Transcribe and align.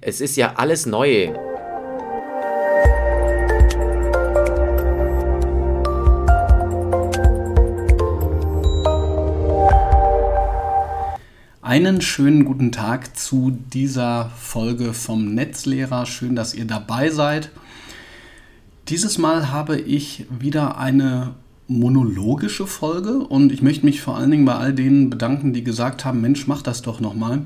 Es 0.00 0.20
ist 0.20 0.36
ja 0.36 0.54
alles 0.56 0.86
neu. 0.86 1.32
Einen 11.62 12.00
schönen 12.00 12.44
guten 12.44 12.72
Tag 12.72 13.16
zu 13.16 13.58
dieser 13.72 14.30
Folge 14.36 14.92
vom 14.92 15.34
Netzlehrer. 15.34 16.06
Schön, 16.06 16.36
dass 16.36 16.54
ihr 16.54 16.64
dabei 16.64 17.10
seid. 17.10 17.50
Dieses 18.88 19.18
Mal 19.18 19.50
habe 19.50 19.78
ich 19.78 20.26
wieder 20.30 20.78
eine 20.78 21.34
monologische 21.68 22.66
Folge 22.66 23.18
und 23.18 23.50
ich 23.50 23.62
möchte 23.62 23.84
mich 23.84 24.00
vor 24.00 24.16
allen 24.16 24.30
Dingen 24.30 24.44
bei 24.44 24.54
all 24.54 24.72
denen 24.72 25.10
bedanken, 25.10 25.52
die 25.52 25.64
gesagt 25.64 26.04
haben, 26.04 26.20
Mensch, 26.20 26.46
mach 26.46 26.62
das 26.62 26.82
doch 26.82 27.00
nochmal. 27.00 27.42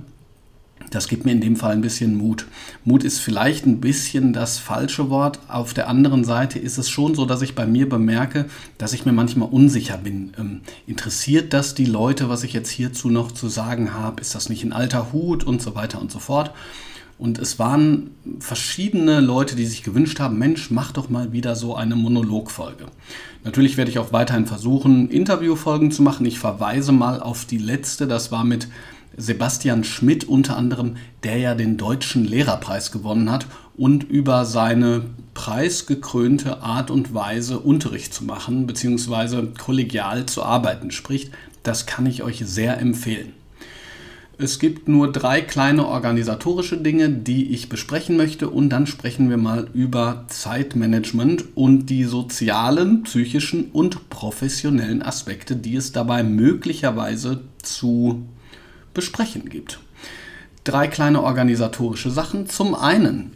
Das 0.89 1.07
gibt 1.07 1.25
mir 1.25 1.33
in 1.33 1.41
dem 1.41 1.57
Fall 1.57 1.73
ein 1.73 1.83
bisschen 1.83 2.17
Mut. 2.17 2.47
Mut 2.85 3.05
ist 3.05 3.21
vielleicht 3.21 3.67
ein 3.67 3.81
bisschen 3.81 4.33
das 4.33 4.59
falsche 4.59 5.09
Wort. 5.11 5.39
Auf 5.49 5.73
der 5.75 5.89
anderen 5.89 6.25
Seite 6.25 6.59
ist 6.59 6.79
es 6.79 6.89
schon 6.89 7.15
so, 7.15 7.27
dass 7.27 7.43
ich 7.43 7.55
bei 7.55 7.67
mir 7.67 7.89
bemerke, 7.89 8.47
dass 8.79 8.93
ich 8.93 9.05
mir 9.05 9.13
manchmal 9.13 9.49
unsicher 9.51 9.99
bin. 9.99 10.33
Ähm, 10.39 10.61
interessiert 10.87 11.53
das 11.53 11.75
die 11.75 11.85
Leute, 11.85 12.29
was 12.29 12.43
ich 12.43 12.53
jetzt 12.53 12.71
hierzu 12.71 13.09
noch 13.09 13.31
zu 13.31 13.49
sagen 13.49 13.95
habe? 13.95 14.21
Ist 14.21 14.35
das 14.35 14.49
nicht 14.49 14.65
ein 14.65 14.73
alter 14.73 15.13
Hut 15.13 15.45
und 15.45 15.63
so 15.63 15.75
weiter 15.75 16.01
und 16.01 16.11
so 16.11 16.19
fort? 16.19 16.53
Und 17.21 17.39
es 17.39 17.59
waren 17.59 18.13
verschiedene 18.39 19.21
Leute, 19.21 19.55
die 19.55 19.67
sich 19.67 19.83
gewünscht 19.83 20.21
haben, 20.21 20.39
Mensch, 20.39 20.71
mach 20.71 20.91
doch 20.91 21.11
mal 21.11 21.33
wieder 21.33 21.55
so 21.55 21.75
eine 21.77 21.95
Monologfolge. 21.95 22.87
Natürlich 23.45 23.77
werde 23.77 23.91
ich 23.91 23.99
auch 23.99 24.15
weiterhin 24.15 24.47
versuchen, 24.47 25.11
Interviewfolgen 25.11 25.91
zu 25.91 26.03
machen. 26.03 26.25
Ich 26.25 26.39
verweise 26.39 26.93
mal 26.93 27.21
auf 27.21 27.45
die 27.45 27.59
letzte, 27.59 28.07
das 28.07 28.33
war 28.33 28.45
mit 28.45 28.69
Sebastian 29.17 29.85
Schmidt 29.85 30.25
unter 30.25 30.57
anderem, 30.57 30.97
der 31.25 31.39
ja 31.39 31.55
den 31.55 31.77
deutschen 31.77 32.25
Lehrerpreis 32.25 32.93
gewonnen 32.93 33.31
hat 33.31 33.47
und 33.77 34.05
über 34.05 34.45
seine 34.45 35.03
preisgekrönte 35.35 36.63
Art 36.63 36.91
und 36.91 37.15
Weise 37.15 37.61
Unterricht 37.61 38.15
zu 38.15 38.25
machen 38.25 38.67
bzw. 38.67 39.49
kollegial 39.59 40.27
zu 40.27 40.43
arbeiten 40.43 40.91
spricht. 40.91 41.33
Das 41.63 41.87
kann 41.87 42.07
ich 42.07 42.23
euch 42.23 42.43
sehr 42.45 42.79
empfehlen. 42.79 43.33
Es 44.43 44.59
gibt 44.59 44.89
nur 44.89 45.13
drei 45.13 45.43
kleine 45.43 45.87
organisatorische 45.87 46.79
Dinge, 46.79 47.11
die 47.11 47.51
ich 47.53 47.69
besprechen 47.69 48.17
möchte 48.17 48.49
und 48.49 48.71
dann 48.71 48.87
sprechen 48.87 49.29
wir 49.29 49.37
mal 49.37 49.69
über 49.75 50.25
Zeitmanagement 50.29 51.45
und 51.57 51.91
die 51.91 52.05
sozialen, 52.05 53.03
psychischen 53.03 53.67
und 53.73 54.09
professionellen 54.09 55.03
Aspekte, 55.03 55.57
die 55.57 55.77
es 55.77 55.93
dabei 55.93 56.23
möglicherweise 56.23 57.43
zu 57.61 58.25
besprechen 58.95 59.49
gibt. 59.49 59.81
Drei 60.65 60.89
kleine 60.89 61.23
organisatorische 61.23 62.11
Sachen. 62.11 62.49
Zum 62.49 62.75
einen 62.75 63.33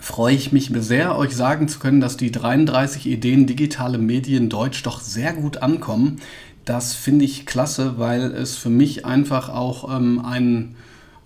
freue 0.00 0.34
ich 0.34 0.52
mich 0.52 0.70
sehr, 0.74 1.16
euch 1.16 1.34
sagen 1.34 1.68
zu 1.68 1.78
können, 1.78 2.00
dass 2.00 2.16
die 2.16 2.30
33 2.30 3.06
Ideen 3.06 3.46
digitale 3.46 3.98
Medien 3.98 4.48
Deutsch 4.48 4.82
doch 4.82 5.00
sehr 5.00 5.32
gut 5.32 5.58
ankommen. 5.58 6.20
Das 6.64 6.94
finde 6.94 7.24
ich 7.24 7.46
klasse, 7.46 7.98
weil 7.98 8.22
es 8.22 8.56
für 8.56 8.70
mich 8.70 9.04
einfach 9.04 9.48
auch 9.48 9.96
ähm, 9.96 10.24
ein 10.24 10.76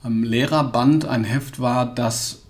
ähm, 0.04 0.22
Lehrerband, 0.22 1.06
ein 1.06 1.24
Heft 1.24 1.60
war, 1.60 1.94
das 1.94 2.42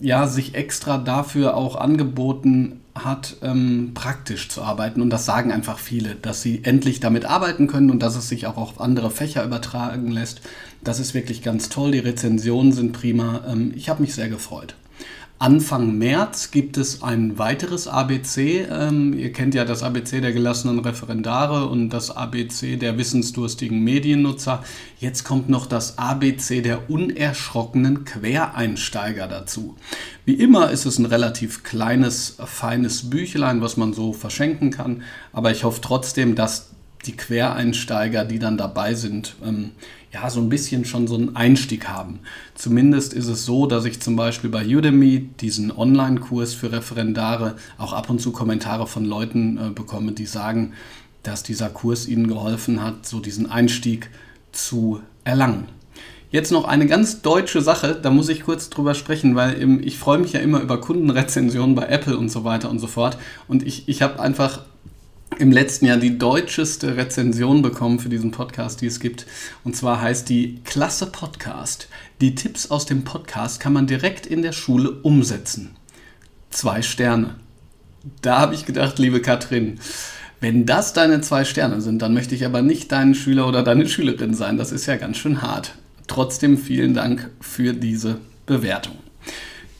ja 0.00 0.26
sich 0.26 0.54
extra 0.54 0.98
dafür 0.98 1.56
auch 1.56 1.76
angeboten 1.76 2.80
hat, 2.94 3.36
ähm, 3.42 3.92
praktisch 3.94 4.48
zu 4.48 4.62
arbeiten. 4.62 5.02
Und 5.02 5.10
das 5.10 5.24
sagen 5.24 5.52
einfach 5.52 5.78
viele, 5.78 6.14
dass 6.14 6.42
sie 6.42 6.62
endlich 6.64 7.00
damit 7.00 7.24
arbeiten 7.24 7.66
können 7.66 7.90
und 7.90 8.00
dass 8.02 8.16
es 8.16 8.28
sich 8.28 8.46
auch 8.46 8.56
auf 8.56 8.80
andere 8.80 9.10
Fächer 9.10 9.44
übertragen 9.44 10.10
lässt. 10.10 10.42
Das 10.82 11.00
ist 11.00 11.14
wirklich 11.14 11.42
ganz 11.42 11.68
toll. 11.68 11.92
Die 11.92 11.98
Rezensionen 11.98 12.72
sind 12.72 12.92
prima. 12.92 13.42
Ähm, 13.48 13.72
ich 13.74 13.88
habe 13.88 14.02
mich 14.02 14.14
sehr 14.14 14.28
gefreut. 14.28 14.76
Anfang 15.40 15.98
März 15.98 16.52
gibt 16.52 16.76
es 16.76 17.02
ein 17.02 17.38
weiteres 17.38 17.88
ABC. 17.88 18.66
Ähm, 18.70 19.12
ihr 19.12 19.32
kennt 19.32 19.54
ja 19.54 19.64
das 19.64 19.82
ABC 19.82 20.20
der 20.20 20.32
gelassenen 20.32 20.78
Referendare 20.78 21.66
und 21.66 21.90
das 21.90 22.16
ABC 22.16 22.76
der 22.76 22.98
wissensdurstigen 22.98 23.80
Mediennutzer. 23.82 24.62
Jetzt 25.00 25.24
kommt 25.24 25.48
noch 25.48 25.66
das 25.66 25.98
ABC 25.98 26.62
der 26.62 26.88
unerschrockenen 26.88 28.04
Quereinsteiger 28.04 29.26
dazu. 29.26 29.76
Wie 30.24 30.34
immer 30.34 30.70
ist 30.70 30.86
es 30.86 30.98
ein 30.98 31.06
relativ 31.06 31.64
kleines, 31.64 32.36
feines 32.44 33.10
Büchlein, 33.10 33.60
was 33.60 33.76
man 33.76 33.92
so 33.92 34.12
verschenken 34.12 34.70
kann. 34.70 35.02
Aber 35.32 35.50
ich 35.50 35.64
hoffe 35.64 35.80
trotzdem, 35.80 36.36
dass 36.36 36.70
die 37.06 37.16
Quereinsteiger, 37.16 38.24
die 38.24 38.38
dann 38.38 38.56
dabei 38.56 38.94
sind, 38.94 39.36
ähm, 39.44 39.72
ja, 40.12 40.30
so 40.30 40.40
ein 40.40 40.48
bisschen 40.48 40.84
schon 40.84 41.08
so 41.08 41.16
einen 41.16 41.34
Einstieg 41.34 41.88
haben. 41.88 42.20
Zumindest 42.54 43.12
ist 43.12 43.26
es 43.26 43.44
so, 43.44 43.66
dass 43.66 43.84
ich 43.84 44.00
zum 44.00 44.14
Beispiel 44.14 44.48
bei 44.48 44.64
Udemy 44.64 45.28
diesen 45.40 45.76
Online-Kurs 45.76 46.54
für 46.54 46.70
Referendare 46.70 47.56
auch 47.78 47.92
ab 47.92 48.08
und 48.10 48.20
zu 48.20 48.30
Kommentare 48.30 48.86
von 48.86 49.04
Leuten 49.04 49.58
äh, 49.58 49.70
bekomme, 49.70 50.12
die 50.12 50.26
sagen, 50.26 50.72
dass 51.24 51.42
dieser 51.42 51.68
Kurs 51.68 52.06
ihnen 52.06 52.28
geholfen 52.28 52.82
hat, 52.82 53.06
so 53.06 53.18
diesen 53.18 53.50
Einstieg 53.50 54.10
zu 54.52 55.00
erlangen. 55.24 55.66
Jetzt 56.30 56.50
noch 56.50 56.64
eine 56.64 56.86
ganz 56.86 57.22
deutsche 57.22 57.60
Sache, 57.60 57.98
da 58.00 58.10
muss 58.10 58.28
ich 58.28 58.42
kurz 58.42 58.68
drüber 58.68 58.94
sprechen, 58.94 59.36
weil 59.36 59.80
ich 59.82 59.98
freue 59.98 60.18
mich 60.18 60.32
ja 60.32 60.40
immer 60.40 60.60
über 60.60 60.80
Kundenrezensionen 60.80 61.74
bei 61.76 61.86
Apple 61.86 62.16
und 62.16 62.28
so 62.28 62.42
weiter 62.44 62.70
und 62.70 62.80
so 62.80 62.88
fort. 62.88 63.18
Und 63.46 63.62
ich, 63.64 63.88
ich 63.88 64.02
habe 64.02 64.20
einfach 64.20 64.64
im 65.38 65.52
letzten 65.52 65.86
Jahr 65.86 65.96
die 65.96 66.18
deutscheste 66.18 66.96
Rezension 66.96 67.62
bekommen 67.62 67.98
für 67.98 68.08
diesen 68.08 68.30
Podcast, 68.30 68.80
die 68.80 68.86
es 68.86 69.00
gibt. 69.00 69.26
Und 69.64 69.76
zwar 69.76 70.00
heißt 70.00 70.28
die 70.28 70.60
Klasse 70.64 71.06
Podcast. 71.06 71.88
Die 72.20 72.34
Tipps 72.34 72.70
aus 72.70 72.86
dem 72.86 73.04
Podcast 73.04 73.60
kann 73.60 73.72
man 73.72 73.86
direkt 73.86 74.26
in 74.26 74.42
der 74.42 74.52
Schule 74.52 74.90
umsetzen. 74.90 75.76
Zwei 76.50 76.82
Sterne. 76.82 77.36
Da 78.22 78.38
habe 78.38 78.54
ich 78.54 78.66
gedacht, 78.66 78.98
liebe 78.98 79.20
Katrin, 79.20 79.80
wenn 80.40 80.66
das 80.66 80.92
deine 80.92 81.20
zwei 81.20 81.44
Sterne 81.44 81.80
sind, 81.80 82.02
dann 82.02 82.14
möchte 82.14 82.34
ich 82.34 82.44
aber 82.44 82.62
nicht 82.62 82.92
dein 82.92 83.14
Schüler 83.14 83.48
oder 83.48 83.62
deine 83.62 83.88
Schülerin 83.88 84.34
sein. 84.34 84.56
Das 84.56 84.72
ist 84.72 84.86
ja 84.86 84.96
ganz 84.96 85.16
schön 85.16 85.42
hart. 85.42 85.74
Trotzdem 86.06 86.58
vielen 86.58 86.94
Dank 86.94 87.30
für 87.40 87.72
diese 87.72 88.18
Bewertung. 88.46 88.96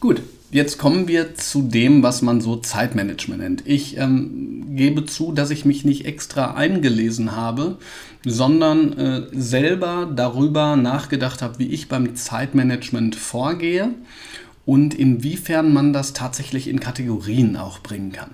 Gut, 0.01 0.23
Jetzt 0.55 0.79
kommen 0.79 1.09
wir 1.09 1.35
zu 1.35 1.63
dem, 1.63 2.05
was 2.05 2.23
man 2.23 2.41
so 2.41 2.55
Zeitmanagement 2.55 3.43
nennt. 3.43 3.67
Ich 3.67 3.97
ähm, 3.97 4.77
gebe 4.77 5.05
zu, 5.05 5.33
dass 5.33 5.51
ich 5.51 5.65
mich 5.65 5.85
nicht 5.85 6.05
extra 6.05 6.55
eingelesen 6.55 7.35
habe, 7.35 7.79
sondern 8.25 8.97
äh, 8.97 9.23
selber 9.33 10.09
darüber 10.15 10.77
nachgedacht 10.77 11.43
habe, 11.43 11.59
wie 11.59 11.67
ich 11.67 11.89
beim 11.89 12.15
Zeitmanagement 12.15 13.17
vorgehe 13.17 13.95
und 14.65 14.95
inwiefern 14.95 15.73
man 15.73 15.93
das 15.93 16.13
tatsächlich 16.13 16.69
in 16.69 16.79
Kategorien 16.79 17.57
auch 17.57 17.81
bringen 17.81 18.13
kann. 18.13 18.31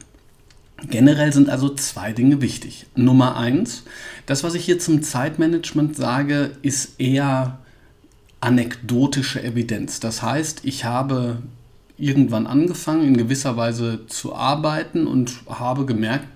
Generell 0.91 1.33
sind 1.33 1.49
also 1.49 1.75
zwei 1.75 2.13
Dinge 2.13 2.43
wichtig. 2.43 2.85
Nummer 2.95 3.39
eins, 3.39 3.85
das, 4.27 4.45
was 4.45 4.53
ich 4.53 4.67
hier 4.67 4.79
zum 4.79 5.03
Zeitmanagement 5.03 5.97
sage, 5.97 6.51
ist 6.61 7.01
eher 7.01 7.61
anekdotische 8.43 9.43
Evidenz. 9.43 10.01
Das 10.01 10.21
heißt, 10.21 10.61
ich 10.65 10.85
habe 10.85 11.39
irgendwann 12.01 12.47
angefangen, 12.47 13.07
in 13.07 13.17
gewisser 13.17 13.57
Weise 13.57 14.07
zu 14.07 14.35
arbeiten 14.35 15.07
und 15.07 15.33
habe 15.49 15.87
gemerkt, 15.87 16.27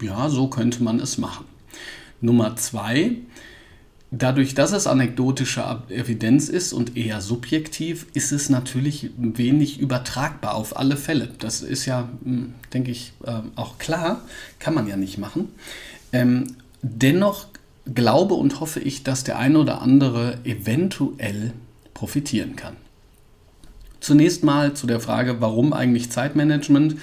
ja, 0.00 0.28
so 0.28 0.48
könnte 0.48 0.82
man 0.82 1.00
es 1.00 1.18
machen. 1.18 1.46
Nummer 2.20 2.56
zwei, 2.56 3.16
dadurch, 4.10 4.54
dass 4.54 4.72
es 4.72 4.86
anekdotische 4.86 5.82
Evidenz 5.88 6.48
ist 6.48 6.72
und 6.72 6.96
eher 6.96 7.20
subjektiv, 7.20 8.06
ist 8.14 8.32
es 8.32 8.48
natürlich 8.48 9.10
wenig 9.16 9.80
übertragbar 9.80 10.54
auf 10.54 10.76
alle 10.76 10.96
Fälle. 10.96 11.30
Das 11.38 11.62
ist 11.62 11.86
ja, 11.86 12.08
hm, 12.22 12.54
denke 12.72 12.90
ich, 12.90 13.12
ähm, 13.26 13.52
auch 13.56 13.78
klar, 13.78 14.22
kann 14.58 14.74
man 14.74 14.86
ja 14.86 14.96
nicht 14.96 15.18
machen. 15.18 15.48
Ähm, 16.12 16.56
dennoch 16.82 17.46
glaube 17.92 18.34
und 18.34 18.60
hoffe 18.60 18.80
ich, 18.80 19.02
dass 19.02 19.24
der 19.24 19.38
eine 19.38 19.58
oder 19.58 19.82
andere 19.82 20.38
eventuell 20.44 21.52
profitieren 21.94 22.54
kann. 22.56 22.76
Zunächst 24.02 24.42
mal 24.42 24.74
zu 24.74 24.88
der 24.88 24.98
Frage, 24.98 25.40
warum 25.40 25.72
eigentlich 25.72 26.10
Zeitmanagement? 26.10 26.96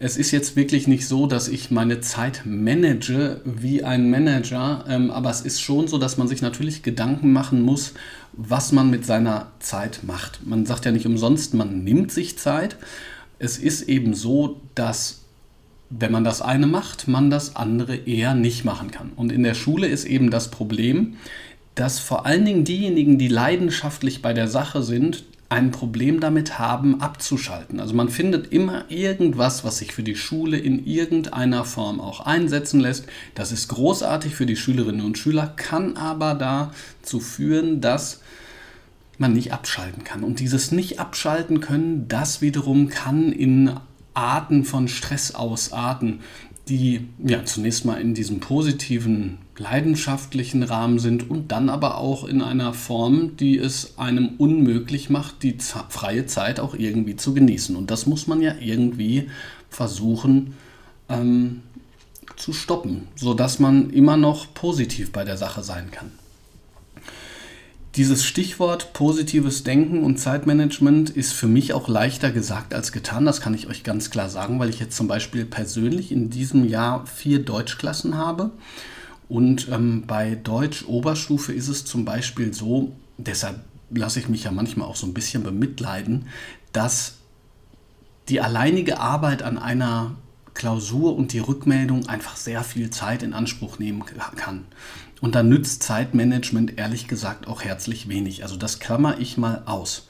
Es 0.00 0.16
ist 0.16 0.30
jetzt 0.30 0.56
wirklich 0.56 0.88
nicht 0.88 1.06
so, 1.06 1.26
dass 1.26 1.46
ich 1.46 1.70
meine 1.70 2.00
Zeit 2.00 2.44
manage 2.46 3.42
wie 3.44 3.84
ein 3.84 4.08
Manager, 4.08 4.82
ähm, 4.88 5.10
aber 5.10 5.28
es 5.28 5.42
ist 5.42 5.60
schon 5.60 5.88
so, 5.88 5.98
dass 5.98 6.16
man 6.16 6.26
sich 6.26 6.40
natürlich 6.40 6.82
Gedanken 6.82 7.34
machen 7.34 7.60
muss, 7.60 7.92
was 8.32 8.72
man 8.72 8.88
mit 8.88 9.04
seiner 9.04 9.48
Zeit 9.58 10.00
macht. 10.04 10.46
Man 10.46 10.64
sagt 10.64 10.86
ja 10.86 10.90
nicht 10.90 11.04
umsonst, 11.04 11.52
man 11.52 11.84
nimmt 11.84 12.10
sich 12.10 12.38
Zeit. 12.38 12.76
Es 13.38 13.58
ist 13.58 13.82
eben 13.82 14.14
so, 14.14 14.58
dass 14.74 15.20
wenn 15.90 16.12
man 16.12 16.24
das 16.24 16.40
eine 16.40 16.66
macht, 16.66 17.08
man 17.08 17.28
das 17.28 17.56
andere 17.56 17.94
eher 17.94 18.34
nicht 18.34 18.64
machen 18.64 18.90
kann. 18.90 19.10
Und 19.16 19.32
in 19.32 19.42
der 19.42 19.54
Schule 19.54 19.86
ist 19.86 20.06
eben 20.06 20.30
das 20.30 20.50
Problem, 20.50 21.16
dass 21.74 21.98
vor 21.98 22.24
allen 22.24 22.46
Dingen 22.46 22.64
diejenigen, 22.64 23.18
die 23.18 23.28
leidenschaftlich 23.28 24.22
bei 24.22 24.32
der 24.32 24.48
Sache 24.48 24.82
sind, 24.82 25.24
ein 25.50 25.70
Problem 25.70 26.20
damit 26.20 26.58
haben, 26.58 27.00
abzuschalten. 27.00 27.80
Also 27.80 27.94
man 27.94 28.10
findet 28.10 28.52
immer 28.52 28.84
irgendwas, 28.90 29.64
was 29.64 29.78
sich 29.78 29.92
für 29.92 30.02
die 30.02 30.16
Schule 30.16 30.58
in 30.58 30.84
irgendeiner 30.84 31.64
Form 31.64 32.00
auch 32.00 32.20
einsetzen 32.20 32.80
lässt. 32.80 33.06
Das 33.34 33.50
ist 33.50 33.68
großartig 33.68 34.34
für 34.34 34.44
die 34.44 34.56
Schülerinnen 34.56 35.04
und 35.04 35.16
Schüler, 35.16 35.46
kann 35.56 35.96
aber 35.96 36.34
dazu 36.34 37.20
führen, 37.20 37.80
dass 37.80 38.20
man 39.16 39.32
nicht 39.32 39.52
abschalten 39.52 40.04
kann. 40.04 40.22
Und 40.22 40.38
dieses 40.38 40.70
nicht 40.70 41.00
abschalten 41.00 41.60
können, 41.60 42.08
das 42.08 42.42
wiederum 42.42 42.88
kann 42.88 43.32
in 43.32 43.72
Arten 44.12 44.64
von 44.64 44.88
Stress 44.88 45.34
ausarten, 45.34 46.20
die 46.68 47.08
ja 47.24 47.44
zunächst 47.44 47.84
mal 47.84 48.00
in 48.00 48.14
diesem 48.14 48.40
positiven, 48.40 49.38
leidenschaftlichen 49.56 50.62
Rahmen 50.62 50.98
sind 50.98 51.28
und 51.30 51.50
dann 51.50 51.68
aber 51.68 51.98
auch 51.98 52.24
in 52.24 52.42
einer 52.42 52.74
Form, 52.74 53.36
die 53.36 53.58
es 53.58 53.98
einem 53.98 54.30
unmöglich 54.38 55.10
macht, 55.10 55.42
die 55.42 55.56
freie 55.88 56.26
Zeit 56.26 56.60
auch 56.60 56.74
irgendwie 56.74 57.16
zu 57.16 57.34
genießen. 57.34 57.74
Und 57.74 57.90
das 57.90 58.06
muss 58.06 58.26
man 58.26 58.40
ja 58.40 58.54
irgendwie 58.60 59.28
versuchen 59.70 60.54
ähm, 61.08 61.62
zu 62.36 62.52
stoppen, 62.52 63.08
sodass 63.16 63.58
man 63.58 63.90
immer 63.90 64.16
noch 64.16 64.52
positiv 64.54 65.12
bei 65.12 65.24
der 65.24 65.36
Sache 65.36 65.62
sein 65.62 65.90
kann. 65.90 66.12
Dieses 67.96 68.24
Stichwort 68.24 68.92
positives 68.92 69.64
Denken 69.64 70.04
und 70.04 70.18
Zeitmanagement 70.18 71.10
ist 71.10 71.32
für 71.32 71.48
mich 71.48 71.72
auch 71.72 71.88
leichter 71.88 72.30
gesagt 72.30 72.74
als 72.74 72.92
getan. 72.92 73.24
Das 73.24 73.40
kann 73.40 73.54
ich 73.54 73.66
euch 73.68 73.82
ganz 73.82 74.10
klar 74.10 74.28
sagen, 74.28 74.60
weil 74.60 74.68
ich 74.68 74.78
jetzt 74.78 74.96
zum 74.96 75.08
Beispiel 75.08 75.44
persönlich 75.44 76.12
in 76.12 76.30
diesem 76.30 76.68
Jahr 76.68 77.06
vier 77.06 77.42
Deutschklassen 77.42 78.16
habe. 78.16 78.50
Und 79.28 79.68
ähm, 79.70 80.04
bei 80.06 80.36
Deutsch 80.36 80.84
Oberstufe 80.86 81.52
ist 81.52 81.68
es 81.68 81.84
zum 81.84 82.04
Beispiel 82.04 82.54
so, 82.54 82.92
deshalb 83.16 83.60
lasse 83.90 84.20
ich 84.20 84.28
mich 84.28 84.44
ja 84.44 84.50
manchmal 84.50 84.86
auch 84.86 84.96
so 84.96 85.06
ein 85.06 85.14
bisschen 85.14 85.42
bemitleiden, 85.42 86.26
dass 86.72 87.14
die 88.28 88.40
alleinige 88.40 89.00
Arbeit 89.00 89.42
an 89.42 89.58
einer 89.58 90.14
Klausur 90.58 91.16
und 91.16 91.32
die 91.32 91.38
Rückmeldung 91.38 92.08
einfach 92.08 92.36
sehr 92.36 92.64
viel 92.64 92.90
Zeit 92.90 93.22
in 93.22 93.32
Anspruch 93.32 93.78
nehmen 93.78 94.04
kann. 94.36 94.66
Und 95.20 95.34
da 95.34 95.42
nützt 95.42 95.84
Zeitmanagement 95.84 96.78
ehrlich 96.78 97.06
gesagt 97.06 97.46
auch 97.46 97.62
herzlich 97.62 98.08
wenig. 98.08 98.42
Also 98.42 98.56
das 98.56 98.80
klammer 98.80 99.18
ich 99.20 99.38
mal 99.38 99.62
aus. 99.66 100.08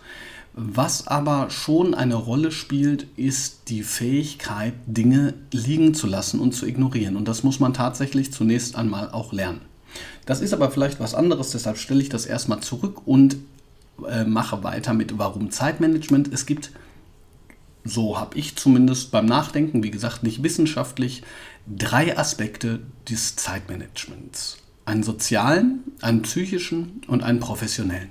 Was 0.54 1.06
aber 1.06 1.50
schon 1.50 1.94
eine 1.94 2.14
Rolle 2.14 2.50
spielt, 2.50 3.06
ist 3.16 3.68
die 3.68 3.82
Fähigkeit, 3.82 4.72
Dinge 4.86 5.34
liegen 5.52 5.94
zu 5.94 6.06
lassen 6.06 6.40
und 6.40 6.52
zu 6.52 6.66
ignorieren. 6.66 7.16
Und 7.16 7.28
das 7.28 7.44
muss 7.44 7.60
man 7.60 7.74
tatsächlich 7.74 8.32
zunächst 8.32 8.74
einmal 8.74 9.10
auch 9.10 9.32
lernen. 9.34 9.60
Das 10.24 10.40
ist 10.40 10.54
aber 10.54 10.70
vielleicht 10.70 10.98
was 10.98 11.14
anderes, 11.14 11.50
deshalb 11.50 11.76
stelle 11.78 12.02
ich 12.02 12.08
das 12.08 12.26
erstmal 12.26 12.60
zurück 12.60 13.06
und 13.06 13.36
äh, 14.08 14.24
mache 14.24 14.64
weiter 14.64 14.94
mit 14.94 15.18
Warum 15.18 15.50
Zeitmanagement. 15.50 16.32
Es 16.32 16.46
gibt, 16.46 16.72
so 17.88 18.18
habe 18.18 18.38
ich 18.38 18.56
zumindest 18.56 19.10
beim 19.10 19.26
Nachdenken, 19.26 19.82
wie 19.82 19.90
gesagt, 19.90 20.22
nicht 20.22 20.42
wissenschaftlich, 20.42 21.22
drei 21.66 22.16
Aspekte 22.16 22.80
des 23.08 23.36
Zeitmanagements 23.36 24.58
einen 24.88 25.02
sozialen, 25.02 25.80
einen 26.00 26.22
psychischen 26.22 27.02
und 27.08 27.22
einen 27.22 27.40
professionellen. 27.40 28.08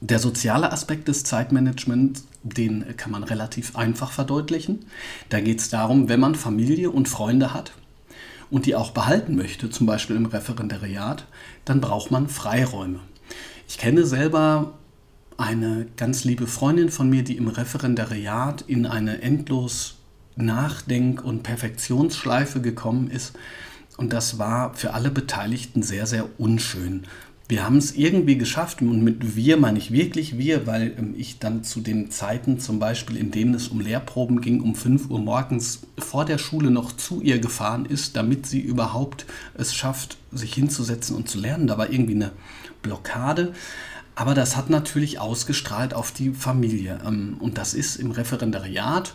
Der 0.00 0.18
soziale 0.18 0.72
Aspekt 0.72 1.06
des 1.06 1.22
Zeitmanagements, 1.22 2.26
den 2.42 2.96
kann 2.96 3.12
man 3.12 3.22
relativ 3.22 3.76
einfach 3.76 4.10
verdeutlichen. 4.10 4.86
Da 5.28 5.40
geht 5.40 5.60
es 5.60 5.68
darum, 5.68 6.08
wenn 6.08 6.18
man 6.18 6.34
Familie 6.34 6.90
und 6.90 7.08
Freunde 7.08 7.54
hat 7.54 7.72
und 8.50 8.66
die 8.66 8.74
auch 8.74 8.90
behalten 8.90 9.36
möchte, 9.36 9.70
zum 9.70 9.86
Beispiel 9.86 10.16
im 10.16 10.26
Referendariat, 10.26 11.26
dann 11.64 11.80
braucht 11.80 12.10
man 12.10 12.28
Freiräume. 12.28 12.98
Ich 13.68 13.78
kenne 13.78 14.04
selber 14.04 14.72
eine 15.38 15.86
ganz 15.96 16.24
liebe 16.24 16.46
Freundin 16.46 16.90
von 16.90 17.08
mir, 17.10 17.24
die 17.24 17.36
im 17.36 17.48
Referendariat 17.48 18.62
in 18.62 18.86
eine 18.86 19.22
endlos 19.22 19.96
Nachdenk- 20.36 21.22
und 21.22 21.42
Perfektionsschleife 21.42 22.60
gekommen 22.60 23.10
ist 23.10 23.34
und 23.96 24.12
das 24.12 24.38
war 24.38 24.74
für 24.74 24.94
alle 24.94 25.10
Beteiligten 25.10 25.82
sehr, 25.82 26.06
sehr 26.06 26.28
unschön. 26.38 27.02
Wir 27.48 27.64
haben 27.64 27.76
es 27.76 27.94
irgendwie 27.94 28.38
geschafft 28.38 28.80
und 28.80 29.04
mit 29.04 29.36
wir 29.36 29.58
meine 29.58 29.76
ich 29.76 29.92
wirklich 29.92 30.38
wir, 30.38 30.66
weil 30.66 30.94
ähm, 30.98 31.14
ich 31.16 31.38
dann 31.38 31.64
zu 31.64 31.80
den 31.80 32.10
Zeiten 32.10 32.58
zum 32.58 32.78
Beispiel, 32.78 33.16
in 33.16 33.30
denen 33.30 33.52
es 33.52 33.68
um 33.68 33.80
Lehrproben 33.80 34.40
ging, 34.40 34.62
um 34.62 34.74
5 34.74 35.10
Uhr 35.10 35.20
morgens 35.20 35.82
vor 35.98 36.24
der 36.24 36.38
Schule 36.38 36.70
noch 36.70 36.92
zu 36.92 37.20
ihr 37.20 37.40
gefahren 37.40 37.84
ist, 37.84 38.16
damit 38.16 38.46
sie 38.46 38.60
überhaupt 38.60 39.26
es 39.54 39.74
schafft, 39.74 40.16
sich 40.30 40.54
hinzusetzen 40.54 41.14
und 41.14 41.28
zu 41.28 41.38
lernen. 41.38 41.66
Da 41.66 41.76
war 41.76 41.90
irgendwie 41.90 42.14
eine 42.14 42.32
Blockade. 42.80 43.52
Aber 44.14 44.34
das 44.34 44.56
hat 44.56 44.70
natürlich 44.70 45.18
ausgestrahlt 45.18 45.94
auf 45.94 46.12
die 46.12 46.30
Familie. 46.30 47.00
Ähm, 47.06 47.36
und 47.40 47.58
das 47.58 47.74
ist 47.74 47.96
im 47.96 48.10
Referendariat 48.10 49.14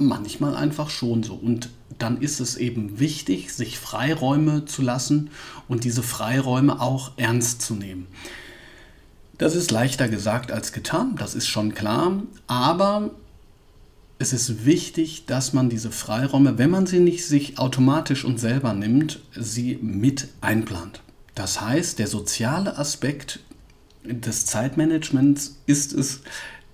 manchmal 0.00 0.56
einfach 0.56 0.90
schon 0.90 1.22
so. 1.22 1.34
Und 1.34 1.70
dann 1.98 2.20
ist 2.20 2.40
es 2.40 2.56
eben 2.56 2.98
wichtig, 2.98 3.52
sich 3.52 3.78
Freiräume 3.78 4.64
zu 4.64 4.82
lassen 4.82 5.30
und 5.68 5.84
diese 5.84 6.02
Freiräume 6.02 6.80
auch 6.80 7.12
ernst 7.16 7.62
zu 7.62 7.74
nehmen. 7.74 8.06
Das 9.36 9.54
ist 9.54 9.70
leichter 9.70 10.08
gesagt 10.08 10.52
als 10.52 10.72
getan, 10.72 11.16
das 11.16 11.34
ist 11.34 11.46
schon 11.46 11.74
klar, 11.74 12.22
aber 12.46 13.10
es 14.18 14.34
ist 14.34 14.66
wichtig, 14.66 15.24
dass 15.24 15.54
man 15.54 15.70
diese 15.70 15.90
Freiräume, 15.90 16.58
wenn 16.58 16.68
man 16.68 16.86
sie 16.86 17.00
nicht 17.00 17.24
sich 17.26 17.58
automatisch 17.58 18.26
und 18.26 18.38
selber 18.38 18.74
nimmt, 18.74 19.20
sie 19.34 19.78
mit 19.80 20.28
einplant. 20.42 21.00
Das 21.34 21.62
heißt, 21.62 21.98
der 21.98 22.06
soziale 22.06 22.76
Aspekt 22.76 23.40
des 24.04 24.46
Zeitmanagements 24.46 25.58
ist 25.66 25.92
es, 25.92 26.22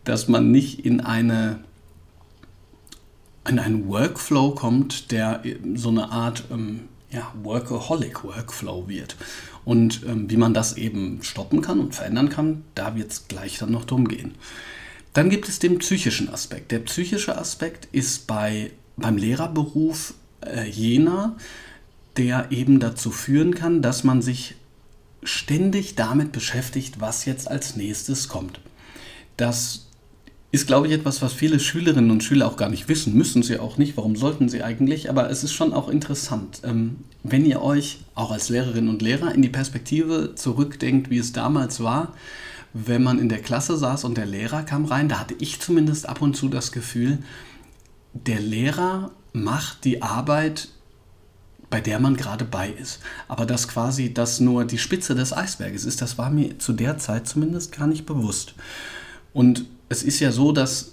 dass 0.05 0.29
man 0.29 0.51
nicht 0.51 0.85
in 0.85 1.01
eine 1.01 1.61
in 3.49 3.59
einen 3.61 3.89
Workflow 3.89 4.57
kommt, 4.57 5.13
der 5.13 5.43
so 5.75 5.89
eine 5.91 6.11
Art 6.11 6.45
ähm, 6.51 6.89
ja, 7.11 7.33
Workaholic-Workflow 7.43 8.89
wird. 8.89 9.17
Und 9.65 10.03
ähm, 10.07 10.31
wie 10.31 10.37
man 10.37 10.55
das 10.55 10.77
eben 10.77 11.21
stoppen 11.23 11.63
kann 11.63 11.81
und 11.81 11.95
verändern 11.95 12.29
kann, 12.29 12.65
da 12.75 12.97
wird 12.97 13.13
es 13.13 13.29
gleich 13.29 13.59
dann 13.59 13.71
noch 13.71 13.85
drum 13.85 14.09
gehen. 14.09 14.35
Dann 15.13 15.31
gibt 15.31 15.49
es 15.49 15.59
den 15.59 15.79
psychischen 15.79 16.29
Aspekt. 16.29 16.73
Der 16.73 16.81
psychische 16.81 17.39
Aspekt 17.39 17.89
ist 17.93 18.27
bei, 18.27 18.73
beim 18.97 19.17
Lehrerberuf 19.17 20.15
äh, 20.45 20.69
jener, 20.69 21.37
der 22.17 22.51
eben 22.51 22.81
dazu 22.81 23.11
führen 23.11 23.55
kann, 23.55 23.83
dass 23.83 24.05
man 24.05 24.23
sich 24.23 24.57
ständig 25.27 25.95
damit 25.95 26.33
beschäftigt, 26.33 27.01
was 27.01 27.25
jetzt 27.25 27.51
als 27.51 27.77
nächstes 27.77 28.29
kommt. 28.29 28.61
Das 29.37 29.87
ist, 30.53 30.67
glaube 30.67 30.87
ich, 30.87 30.93
etwas, 30.93 31.21
was 31.21 31.33
viele 31.33 31.61
Schülerinnen 31.61 32.11
und 32.11 32.25
Schüler 32.25 32.47
auch 32.47 32.57
gar 32.57 32.71
nicht 32.71 32.89
wissen. 32.89 33.15
Müssen 33.15 33.43
sie 33.43 33.59
auch 33.59 33.77
nicht. 33.77 33.97
Warum 33.97 34.17
sollten 34.17 34.49
sie 34.49 34.63
eigentlich? 34.63 35.11
Aber 35.11 35.29
es 35.29 35.45
ist 35.45 35.53
schon 35.53 35.73
auch 35.73 35.89
interessant, 35.89 36.63
ähm, 36.65 36.99
wenn 37.23 37.45
ihr 37.45 37.61
euch 37.61 37.99
auch 38.15 38.31
als 38.31 38.49
Lehrerinnen 38.49 38.89
und 38.89 39.03
Lehrer 39.03 39.35
in 39.35 39.43
die 39.43 39.49
Perspektive 39.49 40.35
zurückdenkt, 40.35 41.11
wie 41.11 41.19
es 41.19 41.33
damals 41.33 41.83
war, 41.83 42.15
wenn 42.73 43.03
man 43.03 43.19
in 43.19 43.29
der 43.29 43.43
Klasse 43.43 43.77
saß 43.77 44.05
und 44.05 44.17
der 44.17 44.27
Lehrer 44.27 44.63
kam 44.63 44.85
rein. 44.85 45.09
Da 45.09 45.19
hatte 45.19 45.35
ich 45.39 45.61
zumindest 45.61 46.09
ab 46.09 46.23
und 46.23 46.37
zu 46.37 46.49
das 46.49 46.73
Gefühl, 46.73 47.19
der 48.15 48.41
Lehrer 48.41 49.11
macht 49.33 49.85
die 49.85 50.03
Arbeit 50.03 50.69
bei 51.71 51.81
der 51.81 51.99
man 51.99 52.17
gerade 52.17 52.45
bei 52.45 52.69
ist. 52.71 53.01
Aber 53.29 53.47
dass 53.47 53.69
quasi 53.69 54.13
das 54.13 54.41
nur 54.41 54.65
die 54.65 54.79
Spitze 54.79 55.15
des 55.15 55.33
Eisberges 55.33 55.85
ist, 55.85 56.03
das 56.03 56.19
war 56.19 56.31
mir 56.31 56.59
zu 56.59 56.73
der 56.73 56.99
Zeit 56.99 57.27
zumindest 57.27 57.73
gar 57.73 57.87
nicht 57.87 58.07
bewusst. 58.07 58.55
Und 59.33 59.67
es 59.89 60.03
ist 60.03 60.21
ja 60.21 60.33
so, 60.33 60.53
dass 60.53 60.93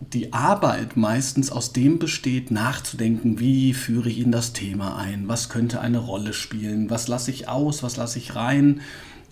die 0.00 0.32
Arbeit 0.32 0.96
meistens 0.96 1.50
aus 1.50 1.72
dem 1.72 1.98
besteht, 1.98 2.50
nachzudenken, 2.50 3.40
wie 3.40 3.72
führe 3.72 4.10
ich 4.10 4.18
in 4.18 4.30
das 4.30 4.52
Thema 4.52 4.96
ein, 4.96 5.26
was 5.26 5.48
könnte 5.48 5.80
eine 5.80 5.98
Rolle 5.98 6.32
spielen, 6.32 6.90
was 6.90 7.08
lasse 7.08 7.30
ich 7.30 7.48
aus, 7.48 7.82
was 7.82 7.96
lasse 7.96 8.18
ich 8.18 8.34
rein. 8.34 8.82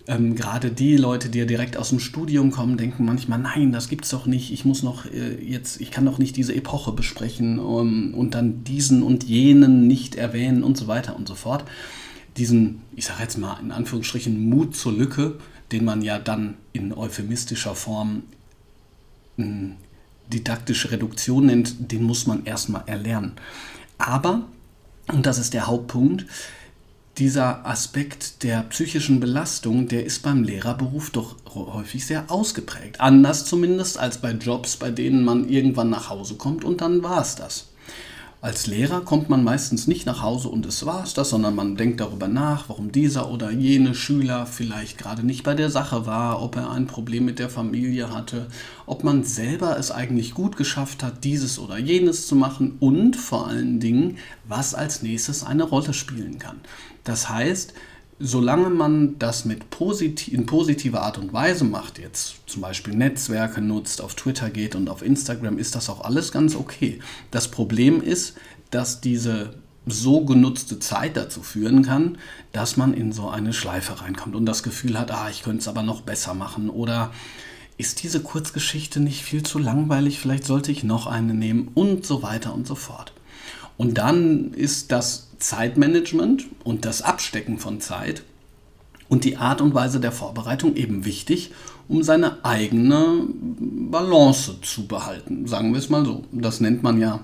Ähm, 0.07 0.35
gerade 0.35 0.69
die 0.71 0.97
Leute, 0.97 1.29
die 1.29 1.39
ja 1.39 1.45
direkt 1.45 1.77
aus 1.77 1.89
dem 1.89 1.99
Studium 1.99 2.51
kommen, 2.51 2.77
denken 2.77 3.05
manchmal, 3.05 3.39
nein, 3.39 3.71
das 3.71 3.89
gibt's 3.89 4.09
doch 4.09 4.27
nicht. 4.27 4.51
Ich 4.51 4.63
muss 4.63 4.83
noch 4.83 5.05
äh, 5.05 5.43
jetzt, 5.43 5.81
ich 5.81 5.89
kann 5.89 6.05
doch 6.05 6.19
nicht 6.19 6.35
diese 6.35 6.53
Epoche 6.53 6.91
besprechen 6.91 7.57
um, 7.57 8.13
und 8.13 8.35
dann 8.35 8.63
diesen 8.63 9.01
und 9.01 9.23
jenen 9.23 9.87
nicht 9.87 10.15
erwähnen 10.15 10.63
und 10.63 10.77
so 10.77 10.87
weiter 10.87 11.15
und 11.15 11.27
so 11.27 11.35
fort. 11.35 11.63
Diesen, 12.37 12.81
ich 12.95 13.05
sage 13.05 13.23
jetzt 13.23 13.37
mal 13.37 13.57
in 13.61 13.71
Anführungsstrichen, 13.71 14.49
Mut 14.49 14.75
zur 14.75 14.93
Lücke, 14.93 15.39
den 15.71 15.85
man 15.85 16.01
ja 16.01 16.19
dann 16.19 16.55
in 16.73 16.93
euphemistischer 16.93 17.73
Form 17.73 18.23
didaktische 20.31 20.91
Reduktion 20.91 21.47
nennt, 21.47 21.91
den 21.91 22.03
muss 22.03 22.27
man 22.27 22.45
erstmal 22.45 22.83
erlernen. 22.85 23.33
Aber, 23.97 24.43
und 25.11 25.25
das 25.25 25.37
ist 25.37 25.53
der 25.53 25.67
Hauptpunkt, 25.67 26.25
dieser 27.17 27.65
Aspekt 27.65 28.43
der 28.43 28.63
psychischen 28.63 29.19
Belastung, 29.19 29.87
der 29.87 30.05
ist 30.05 30.21
beim 30.23 30.43
Lehrerberuf 30.43 31.09
doch 31.11 31.35
häufig 31.53 32.05
sehr 32.05 32.29
ausgeprägt. 32.29 32.99
Anders 32.99 33.45
zumindest 33.45 33.97
als 33.97 34.19
bei 34.19 34.31
Jobs, 34.31 34.75
bei 34.75 34.91
denen 34.91 35.23
man 35.23 35.47
irgendwann 35.47 35.89
nach 35.89 36.09
Hause 36.09 36.35
kommt 36.35 36.63
und 36.63 36.81
dann 36.81 37.03
war 37.03 37.21
es 37.21 37.35
das. 37.35 37.67
Als 38.45 38.67
Lehrer 38.67 39.01
kommt 39.01 39.27
man 39.27 39.43
meistens 39.43 39.87
nicht 39.87 40.05
nach 40.05 40.21
Hause 40.21 40.49
und 40.49 40.67
es 40.67 40.85
war's 40.85 41.15
das, 41.15 41.31
sondern 41.31 41.55
man 41.55 41.77
denkt 41.77 41.99
darüber 41.99 42.27
nach, 42.27 42.69
warum 42.69 42.91
dieser 42.91 43.31
oder 43.31 43.49
jene 43.49 43.95
Schüler 43.95 44.45
vielleicht 44.45 44.99
gerade 44.99 45.25
nicht 45.25 45.41
bei 45.41 45.55
der 45.55 45.71
Sache 45.71 46.05
war, 46.05 46.43
ob 46.43 46.55
er 46.55 46.69
ein 46.69 46.85
Problem 46.85 47.25
mit 47.25 47.39
der 47.39 47.49
Familie 47.49 48.13
hatte, 48.13 48.45
ob 48.85 49.03
man 49.03 49.23
selber 49.23 49.79
es 49.79 49.89
eigentlich 49.89 50.35
gut 50.35 50.57
geschafft 50.57 51.01
hat, 51.01 51.23
dieses 51.23 51.57
oder 51.57 51.79
jenes 51.79 52.27
zu 52.27 52.35
machen 52.35 52.77
und 52.79 53.15
vor 53.15 53.47
allen 53.47 53.79
Dingen, 53.79 54.19
was 54.47 54.75
als 54.75 55.01
nächstes 55.01 55.43
eine 55.43 55.63
Rolle 55.63 55.95
spielen 55.95 56.37
kann. 56.37 56.59
Das 57.03 57.27
heißt, 57.27 57.73
solange 58.19 58.69
man 58.69 59.19
das 59.19 59.45
mit 59.45 59.69
posit 59.69 60.27
in 60.27 60.45
positiver 60.45 61.01
Art 61.01 61.17
und 61.17 61.33
Weise 61.33 61.65
macht, 61.65 61.99
jetzt 61.99 62.35
zum 62.47 62.61
Beispiel 62.61 62.95
Netzwerke 62.95 63.61
nutzt, 63.61 64.01
auf 64.01 64.15
Twitter 64.15 64.49
geht 64.49 64.75
und 64.75 64.89
auf 64.89 65.01
Instagram, 65.01 65.57
ist 65.57 65.75
das 65.75 65.89
auch 65.89 66.01
alles 66.01 66.31
ganz 66.31 66.55
okay. 66.55 66.99
Das 67.31 67.49
Problem 67.49 68.01
ist, 68.01 68.35
dass 68.71 69.01
diese 69.01 69.55
so 69.85 70.25
genutzte 70.25 70.79
Zeit 70.79 71.15
dazu 71.15 71.43
führen 71.43 71.83
kann, 71.83 72.17
dass 72.53 72.77
man 72.77 72.93
in 72.93 73.11
so 73.11 73.29
eine 73.29 73.53
Schleife 73.53 74.01
reinkommt 74.01 74.35
und 74.35 74.45
das 74.45 74.63
Gefühl 74.63 74.97
hat, 74.97 75.11
ah, 75.11 75.29
ich 75.29 75.43
könnte 75.43 75.59
es 75.59 75.67
aber 75.67 75.83
noch 75.83 76.01
besser 76.01 76.33
machen 76.33 76.69
oder 76.69 77.11
ist 77.77 78.01
diese 78.01 78.21
Kurzgeschichte 78.21 78.99
nicht 78.99 79.23
viel 79.23 79.43
zu 79.43 79.59
langweilig, 79.59 80.19
vielleicht 80.19 80.45
sollte 80.45 80.71
ich 80.71 80.83
noch 80.83 81.07
eine 81.07 81.33
nehmen 81.33 81.69
und 81.73 82.05
so 82.05 82.23
weiter 82.23 82.53
und 82.55 82.65
so 82.65 82.75
fort. 82.75 83.13
Und 83.77 83.97
dann 83.97 84.53
ist 84.53 84.91
das 84.91 85.24
Zeitmanagement 85.39 86.45
und 86.63 86.85
das 86.85 87.01
Abstecken 87.01 87.59
von 87.59 87.81
Zeit 87.81 88.23
und 89.09 89.23
die 89.23 89.37
Art 89.37 89.61
und 89.61 89.73
Weise 89.73 89.99
der 89.99 90.11
Vorbereitung 90.11 90.75
eben 90.75 91.05
wichtig, 91.05 91.51
um 91.87 92.03
seine 92.03 92.43
eigene 92.43 93.27
Balance 93.29 94.59
zu 94.61 94.87
behalten. 94.87 95.47
Sagen 95.47 95.71
wir 95.71 95.79
es 95.79 95.89
mal 95.89 96.05
so. 96.05 96.23
Das 96.31 96.59
nennt 96.59 96.83
man 96.83 96.99
ja 96.99 97.21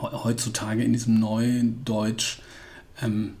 heutzutage 0.00 0.82
in 0.82 0.92
diesem 0.92 1.20
neuen 1.20 1.84
Deutsch, 1.84 2.40
ähm, 3.02 3.34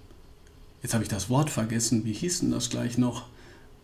jetzt 0.82 0.94
habe 0.94 1.02
ich 1.02 1.08
das 1.08 1.30
Wort 1.30 1.50
vergessen, 1.50 2.04
wie 2.04 2.12
hieß 2.12 2.40
denn 2.40 2.50
das 2.50 2.70
gleich 2.70 2.98
noch? 2.98 3.26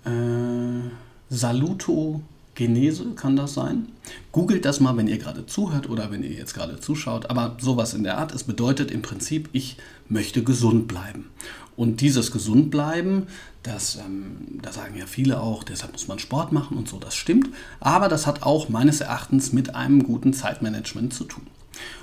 Äh, 0.04 0.90
Saluto 1.31 2.23
Genese 2.54 3.14
kann 3.14 3.37
das 3.37 3.54
sein. 3.54 3.88
Googelt 4.30 4.64
das 4.64 4.80
mal, 4.80 4.97
wenn 4.97 5.09
ihr 5.09 5.18
gerade 5.18 5.47
zuhört 5.47 5.88
oder 5.88 6.11
wenn 6.11 6.23
ihr 6.23 6.32
jetzt 6.32 6.54
gerade 6.54 6.78
zuschaut. 6.80 7.30
Aber 7.30 7.56
sowas 7.61 7.94
in 7.94 8.02
der 8.02 8.18
Art. 8.18 8.35
Es 8.35 8.44
bedeutet 8.44 8.90
im 8.90 9.00
Prinzip, 9.00 9.49
ich 9.52 9.78
möchte 10.09 10.44
gesund 10.44 10.87
bleiben. 10.87 11.30
Und 11.76 12.02
dieses 12.02 12.30
gesund 12.30 12.71
bleiben, 12.71 13.26
das, 13.62 13.97
ähm, 13.97 14.59
da 14.61 14.73
sagen 14.73 14.97
ja 14.97 15.06
viele 15.06 15.40
auch, 15.40 15.64
deshalb 15.64 15.92
muss 15.92 16.09
man 16.09 16.18
Sport 16.18 16.52
machen 16.52 16.76
und 16.76 16.88
so, 16.88 16.99
das 16.99 17.14
stimmt. 17.14 17.49
Aber 17.80 18.09
das 18.09 18.26
hat 18.26 18.42
auch 18.42 18.68
meines 18.68 19.00
Erachtens 19.00 19.52
mit 19.52 19.75
einem 19.75 20.02
guten 20.02 20.35
Zeitmanagement 20.35 21.14
zu 21.14 21.25
tun. 21.25 21.47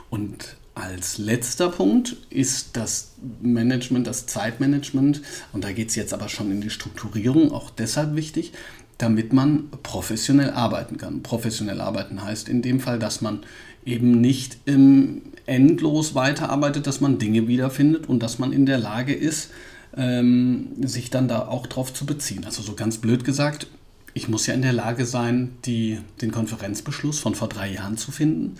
Und 0.09 0.55
als 0.73 1.17
letzter 1.17 1.69
Punkt 1.69 2.15
ist 2.29 2.77
das 2.77 3.11
Management, 3.41 4.07
das 4.07 4.27
Zeitmanagement, 4.27 5.21
und 5.51 5.63
da 5.63 5.71
geht 5.73 5.89
es 5.89 5.95
jetzt 5.95 6.13
aber 6.13 6.29
schon 6.29 6.51
in 6.51 6.61
die 6.61 6.69
Strukturierung, 6.69 7.51
auch 7.51 7.69
deshalb 7.69 8.15
wichtig, 8.15 8.53
damit 8.99 9.33
man 9.33 9.69
professionell 9.81 10.51
arbeiten 10.51 10.97
kann. 10.97 11.23
Professionell 11.23 11.81
arbeiten 11.81 12.21
heißt 12.21 12.47
in 12.47 12.61
dem 12.61 12.79
Fall, 12.79 12.99
dass 12.99 13.21
man 13.21 13.39
eben 13.85 14.21
nicht 14.21 14.57
ähm, 14.67 15.21
endlos 15.45 16.15
weiterarbeitet, 16.15 16.85
dass 16.85 17.01
man 17.01 17.17
Dinge 17.17 17.47
wiederfindet 17.47 18.07
und 18.07 18.21
dass 18.21 18.39
man 18.39 18.51
in 18.53 18.65
der 18.65 18.77
Lage 18.77 19.15
ist, 19.15 19.51
ähm, 19.95 20.67
sich 20.85 21.09
dann 21.09 21.27
da 21.27 21.47
auch 21.47 21.65
drauf 21.65 21.93
zu 21.93 22.05
beziehen. 22.05 22.45
Also 22.45 22.61
so 22.61 22.73
ganz 22.73 22.97
blöd 22.97 23.23
gesagt, 23.23 23.67
ich 24.13 24.27
muss 24.27 24.45
ja 24.47 24.53
in 24.53 24.61
der 24.61 24.73
Lage 24.73 25.05
sein, 25.05 25.51
die, 25.65 25.99
den 26.21 26.31
Konferenzbeschluss 26.31 27.19
von 27.19 27.35
vor 27.35 27.47
drei 27.47 27.71
Jahren 27.71 27.97
zu 27.97 28.11
finden, 28.11 28.55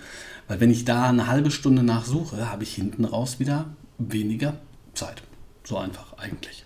weil 0.48 0.58
wenn 0.60 0.70
ich 0.70 0.86
da 0.86 1.08
eine 1.08 1.26
halbe 1.26 1.50
Stunde 1.50 1.82
nachsuche, 1.82 2.50
habe 2.50 2.62
ich 2.62 2.74
hinten 2.74 3.04
raus 3.04 3.40
wieder 3.40 3.66
weniger 3.98 4.58
Zeit. 4.94 5.22
So 5.64 5.76
einfach 5.76 6.14
eigentlich. 6.18 6.64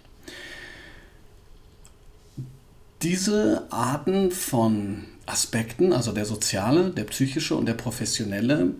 Diese 3.05 3.67
Arten 3.69 4.31
von 4.31 5.05
Aspekten, 5.27 5.93
also 5.93 6.13
der 6.13 6.25
soziale, 6.25 6.89
der 6.89 7.05
psychische 7.05 7.55
und 7.55 7.67
der 7.67 7.75
professionelle, 7.75 8.71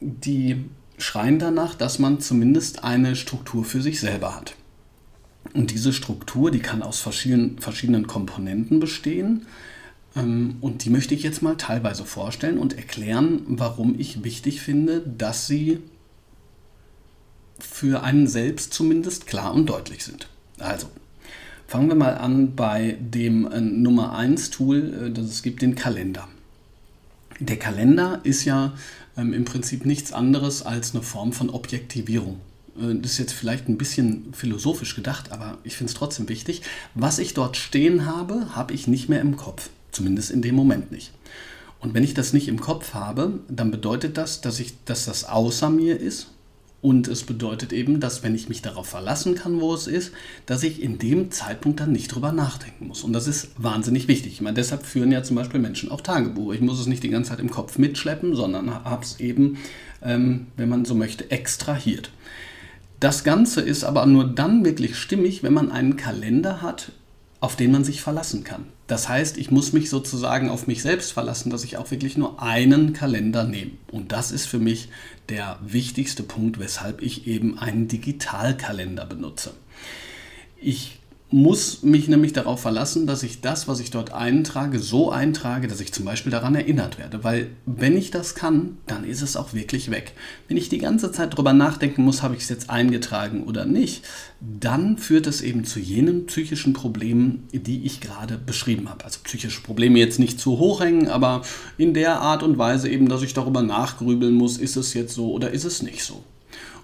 die 0.00 0.64
schreien 0.96 1.38
danach, 1.38 1.74
dass 1.74 1.98
man 1.98 2.18
zumindest 2.18 2.82
eine 2.82 3.14
Struktur 3.14 3.62
für 3.62 3.82
sich 3.82 4.00
selber 4.00 4.34
hat. 4.34 4.56
Und 5.52 5.70
diese 5.70 5.92
Struktur, 5.92 6.50
die 6.50 6.60
kann 6.60 6.80
aus 6.80 7.00
verschiedenen, 7.00 7.58
verschiedenen 7.58 8.06
Komponenten 8.06 8.80
bestehen. 8.80 9.44
Ähm, 10.16 10.56
und 10.62 10.86
die 10.86 10.90
möchte 10.90 11.14
ich 11.14 11.22
jetzt 11.22 11.42
mal 11.42 11.58
teilweise 11.58 12.06
vorstellen 12.06 12.56
und 12.56 12.72
erklären, 12.72 13.42
warum 13.46 14.00
ich 14.00 14.24
wichtig 14.24 14.62
finde, 14.62 15.00
dass 15.00 15.46
sie 15.46 15.80
für 17.58 18.02
einen 18.02 18.28
selbst 18.28 18.72
zumindest 18.72 19.26
klar 19.26 19.52
und 19.52 19.66
deutlich 19.66 20.04
sind. 20.04 20.28
Also, 20.58 20.88
fangen 21.74 21.88
wir 21.88 21.96
mal 21.96 22.18
an 22.18 22.54
bei 22.54 22.96
dem 23.00 23.50
äh, 23.50 23.60
Nummer 23.60 24.16
1 24.16 24.50
Tool, 24.50 25.08
äh, 25.08 25.10
das 25.10 25.24
es 25.24 25.42
gibt, 25.42 25.60
den 25.60 25.74
Kalender. 25.74 26.28
Der 27.40 27.58
Kalender 27.58 28.20
ist 28.22 28.44
ja 28.44 28.74
ähm, 29.16 29.32
im 29.32 29.44
Prinzip 29.44 29.84
nichts 29.84 30.12
anderes 30.12 30.64
als 30.64 30.94
eine 30.94 31.02
Form 31.02 31.32
von 31.32 31.50
Objektivierung. 31.50 32.38
Äh, 32.78 32.94
das 33.00 33.14
ist 33.14 33.18
jetzt 33.18 33.32
vielleicht 33.32 33.68
ein 33.68 33.76
bisschen 33.76 34.32
philosophisch 34.34 34.94
gedacht, 34.94 35.32
aber 35.32 35.58
ich 35.64 35.74
finde 35.76 35.90
es 35.90 35.98
trotzdem 35.98 36.28
wichtig. 36.28 36.62
Was 36.94 37.18
ich 37.18 37.34
dort 37.34 37.56
stehen 37.56 38.06
habe, 38.06 38.54
habe 38.54 38.72
ich 38.72 38.86
nicht 38.86 39.08
mehr 39.08 39.20
im 39.20 39.36
Kopf. 39.36 39.68
Zumindest 39.90 40.30
in 40.30 40.42
dem 40.42 40.54
Moment 40.54 40.92
nicht. 40.92 41.10
Und 41.80 41.92
wenn 41.92 42.04
ich 42.04 42.14
das 42.14 42.32
nicht 42.32 42.46
im 42.46 42.60
Kopf 42.60 42.94
habe, 42.94 43.40
dann 43.48 43.72
bedeutet 43.72 44.16
das, 44.16 44.40
dass, 44.40 44.60
ich, 44.60 44.74
dass 44.84 45.06
das 45.06 45.24
außer 45.24 45.70
mir 45.70 45.98
ist. 45.98 46.28
Und 46.84 47.08
es 47.08 47.22
bedeutet 47.22 47.72
eben, 47.72 47.98
dass 47.98 48.22
wenn 48.22 48.34
ich 48.34 48.50
mich 48.50 48.60
darauf 48.60 48.86
verlassen 48.86 49.34
kann, 49.34 49.58
wo 49.58 49.72
es 49.72 49.86
ist, 49.86 50.12
dass 50.44 50.62
ich 50.62 50.82
in 50.82 50.98
dem 50.98 51.30
Zeitpunkt 51.30 51.80
dann 51.80 51.92
nicht 51.92 52.08
drüber 52.08 52.30
nachdenken 52.30 52.88
muss. 52.88 53.04
Und 53.04 53.14
das 53.14 53.26
ist 53.26 53.52
wahnsinnig 53.56 54.06
wichtig. 54.06 54.34
Ich 54.34 54.40
meine, 54.42 54.56
deshalb 54.56 54.84
führen 54.84 55.10
ja 55.10 55.22
zum 55.22 55.36
Beispiel 55.36 55.60
Menschen 55.60 55.90
auch 55.90 56.02
Tagebuch. 56.02 56.52
Ich 56.52 56.60
muss 56.60 56.78
es 56.78 56.86
nicht 56.86 57.02
die 57.02 57.08
ganze 57.08 57.30
Zeit 57.30 57.40
im 57.40 57.50
Kopf 57.50 57.78
mitschleppen, 57.78 58.36
sondern 58.36 58.84
habe 58.84 59.02
es 59.02 59.18
eben, 59.18 59.56
ähm, 60.02 60.48
wenn 60.58 60.68
man 60.68 60.84
so 60.84 60.94
möchte, 60.94 61.30
extrahiert. 61.30 62.10
Das 63.00 63.24
Ganze 63.24 63.62
ist 63.62 63.82
aber 63.82 64.04
nur 64.04 64.26
dann 64.26 64.62
wirklich 64.66 64.98
stimmig, 64.98 65.42
wenn 65.42 65.54
man 65.54 65.72
einen 65.72 65.96
Kalender 65.96 66.60
hat, 66.60 66.92
auf 67.44 67.56
den 67.56 67.72
man 67.72 67.84
sich 67.84 68.00
verlassen 68.00 68.42
kann. 68.42 68.64
Das 68.86 69.10
heißt, 69.10 69.36
ich 69.36 69.50
muss 69.50 69.74
mich 69.74 69.90
sozusagen 69.90 70.48
auf 70.48 70.66
mich 70.66 70.80
selbst 70.80 71.12
verlassen, 71.12 71.50
dass 71.50 71.62
ich 71.62 71.76
auch 71.76 71.90
wirklich 71.90 72.16
nur 72.16 72.40
einen 72.40 72.94
Kalender 72.94 73.44
nehme. 73.44 73.72
Und 73.92 74.12
das 74.12 74.30
ist 74.30 74.46
für 74.46 74.58
mich 74.58 74.88
der 75.28 75.58
wichtigste 75.60 76.22
Punkt, 76.22 76.58
weshalb 76.58 77.02
ich 77.02 77.26
eben 77.26 77.58
einen 77.58 77.86
Digitalkalender 77.86 79.04
benutze. 79.04 79.52
Ich 80.58 81.00
muss 81.34 81.82
mich 81.82 82.06
nämlich 82.06 82.32
darauf 82.32 82.60
verlassen, 82.60 83.08
dass 83.08 83.24
ich 83.24 83.40
das, 83.40 83.66
was 83.66 83.80
ich 83.80 83.90
dort 83.90 84.12
eintrage, 84.12 84.78
so 84.78 85.10
eintrage, 85.10 85.66
dass 85.66 85.80
ich 85.80 85.92
zum 85.92 86.04
Beispiel 86.04 86.30
daran 86.30 86.54
erinnert 86.54 86.96
werde. 86.96 87.24
Weil 87.24 87.48
wenn 87.66 87.96
ich 87.96 88.12
das 88.12 88.36
kann, 88.36 88.78
dann 88.86 89.02
ist 89.02 89.20
es 89.20 89.36
auch 89.36 89.52
wirklich 89.52 89.90
weg. 89.90 90.12
Wenn 90.46 90.56
ich 90.56 90.68
die 90.68 90.78
ganze 90.78 91.10
Zeit 91.10 91.32
darüber 91.32 91.52
nachdenken 91.52 92.04
muss, 92.04 92.22
habe 92.22 92.36
ich 92.36 92.42
es 92.42 92.50
jetzt 92.50 92.70
eingetragen 92.70 93.42
oder 93.42 93.64
nicht, 93.64 94.04
dann 94.40 94.96
führt 94.96 95.26
es 95.26 95.40
eben 95.40 95.64
zu 95.64 95.80
jenen 95.80 96.26
psychischen 96.26 96.72
Problemen, 96.72 97.48
die 97.52 97.84
ich 97.84 98.00
gerade 98.00 98.38
beschrieben 98.38 98.88
habe. 98.88 99.04
Also 99.04 99.18
psychische 99.24 99.60
Probleme 99.60 99.98
jetzt 99.98 100.20
nicht 100.20 100.38
zu 100.38 100.60
hoch 100.60 100.82
hängen, 100.82 101.08
aber 101.08 101.42
in 101.76 101.94
der 101.94 102.20
Art 102.20 102.44
und 102.44 102.58
Weise 102.58 102.88
eben, 102.88 103.08
dass 103.08 103.22
ich 103.22 103.34
darüber 103.34 103.62
nachgrübeln 103.62 104.34
muss, 104.34 104.56
ist 104.56 104.76
es 104.76 104.94
jetzt 104.94 105.16
so 105.16 105.32
oder 105.32 105.50
ist 105.50 105.64
es 105.64 105.82
nicht 105.82 106.04
so. 106.04 106.22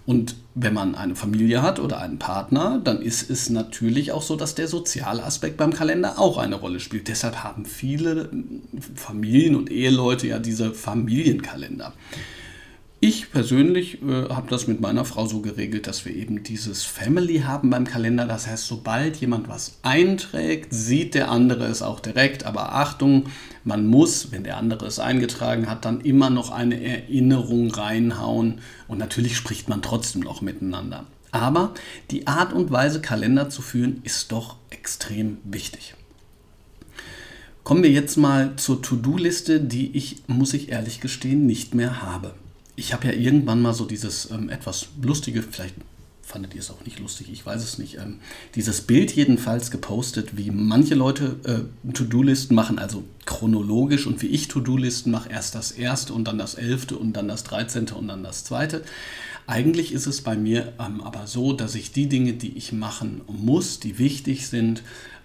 Und 0.07 0.37
wenn 0.55 0.75
man 0.75 0.95
eine 0.95 1.15
Familie 1.15 1.63
hat 1.63 1.79
oder 1.79 2.01
einen 2.01 2.19
Partner, 2.19 2.81
dann 2.83 3.03
ist 3.03 3.31
es 3.31 3.51
natürlich 3.51 4.13
auch 4.13 4.23
so, 4.23 4.37
dass 4.37 4.55
der 4.55 4.67
soziale 4.67 5.23
Aspekt 5.25 5.57
beim 5.57 5.73
Kalender 5.73 6.19
auch 6.19 6.39
eine 6.39 6.57
Rolle 6.57 6.81
spielt. 6.81 7.09
Deshalb 7.09 7.45
haben 7.45 7.65
viele 7.65 8.31
Familien 8.95 9.55
und 9.55 9.71
Eheleute 9.71 10.27
ja 10.27 10.39
diese 10.39 10.73
Familienkalender. 10.73 11.93
Ich 13.03 13.33
persönlich 13.33 14.03
äh, 14.03 14.29
habe 14.29 14.51
das 14.51 14.67
mit 14.67 14.83
meiner 14.83 15.07
Frau 15.07 15.25
so 15.25 15.41
geregelt, 15.41 15.87
dass 15.87 16.05
wir 16.05 16.15
eben 16.15 16.43
dieses 16.43 16.83
Family 16.83 17.41
haben 17.47 17.71
beim 17.71 17.87
Kalender. 17.87 18.27
Das 18.27 18.47
heißt, 18.47 18.67
sobald 18.67 19.17
jemand 19.17 19.49
was 19.49 19.79
einträgt, 19.81 20.75
sieht 20.75 21.15
der 21.15 21.31
andere 21.31 21.65
es 21.65 21.81
auch 21.81 22.01
direkt. 22.01 22.45
Aber 22.45 22.75
Achtung, 22.75 23.25
man 23.65 23.87
muss, 23.87 24.33
wenn 24.33 24.45
der 24.45 24.59
andere 24.59 24.85
es 24.85 24.99
eingetragen 24.99 25.71
hat, 25.71 25.87
dann 25.87 26.03
immer 26.03 26.29
noch 26.29 26.51
eine 26.51 26.85
Erinnerung 26.85 27.71
reinhauen. 27.71 28.61
Und 28.87 28.99
natürlich 28.99 29.35
spricht 29.35 29.71
man 29.71 29.81
trotzdem 29.81 30.21
noch 30.21 30.43
miteinander. 30.43 31.07
Aber 31.31 31.73
die 32.11 32.27
Art 32.27 32.53
und 32.53 32.71
Weise, 32.71 33.01
Kalender 33.01 33.49
zu 33.49 33.63
führen, 33.63 34.03
ist 34.03 34.31
doch 34.31 34.57
extrem 34.69 35.39
wichtig. 35.45 35.95
Kommen 37.65 37.83
wir 37.83 37.91
jetzt 37.91 38.19
mal 38.19 38.57
zur 38.57 38.83
To-Do-Liste, 38.83 39.59
die 39.59 39.97
ich, 39.97 40.17
muss 40.27 40.53
ich 40.53 40.69
ehrlich 40.69 41.01
gestehen, 41.01 41.47
nicht 41.47 41.75
mehr 41.75 42.03
habe 42.03 42.35
ich 42.81 42.95
habe 42.95 43.09
ja 43.09 43.13
irgendwann 43.13 43.61
mal 43.61 43.75
so 43.75 43.85
dieses 43.85 44.31
ähm, 44.31 44.49
etwas 44.49 44.89
lustige, 45.03 45.43
vielleicht 45.43 45.75
fandet 46.23 46.55
ihr 46.55 46.61
es 46.61 46.71
auch 46.71 46.85
nicht 46.85 46.99
lustig, 46.99 47.29
ich 47.31 47.45
weiß 47.45 47.63
es 47.63 47.79
nicht, 47.79 47.99
ähm, 47.99 48.21
dieses 48.55 48.81
Bild 48.81 49.13
jedenfalls 49.15 49.71
gepostet, 49.71 50.37
wie 50.37 50.51
manche 50.51 50.95
Leute 50.95 51.37
äh, 51.45 51.93
To-Do-Listen 51.93 52.55
machen, 52.55 52.79
also 52.79 53.05
chronologisch 53.27 54.07
und 54.07 54.23
wie 54.23 54.29
ich 54.29 54.49
To-Do-Listen 54.49 55.11
mache, 55.11 55.29
erst 55.29 55.55
das 55.55 55.73
erste 55.73 56.15
und 56.15 56.25
dann 56.25 56.39
das 56.39 56.55
elfte 56.55 56.97
und 56.97 57.13
dann 57.13 57.29
das 57.29 57.45
dreizehnte 57.45 57.95
und 57.97 58.09
dann 58.09 58.23
das 58.23 58.45
zweite. 58.45 58.83
Eigentlich 59.47 59.93
ist 59.93 60.07
es 60.07 60.23
bei 60.23 60.37
mir 60.37 60.73
ähm, 60.79 61.03
aber 61.03 61.27
so, 61.27 61.53
dass 61.53 61.75
ich 61.75 61.93
die 61.93 62.09
Dinge, 62.09 62.33
die 62.33 62.57
ich 62.57 62.73
machen 62.73 63.21
muss, 63.27 63.79
die 63.79 63.99
wichtig 63.99 64.47
sind, 64.47 64.83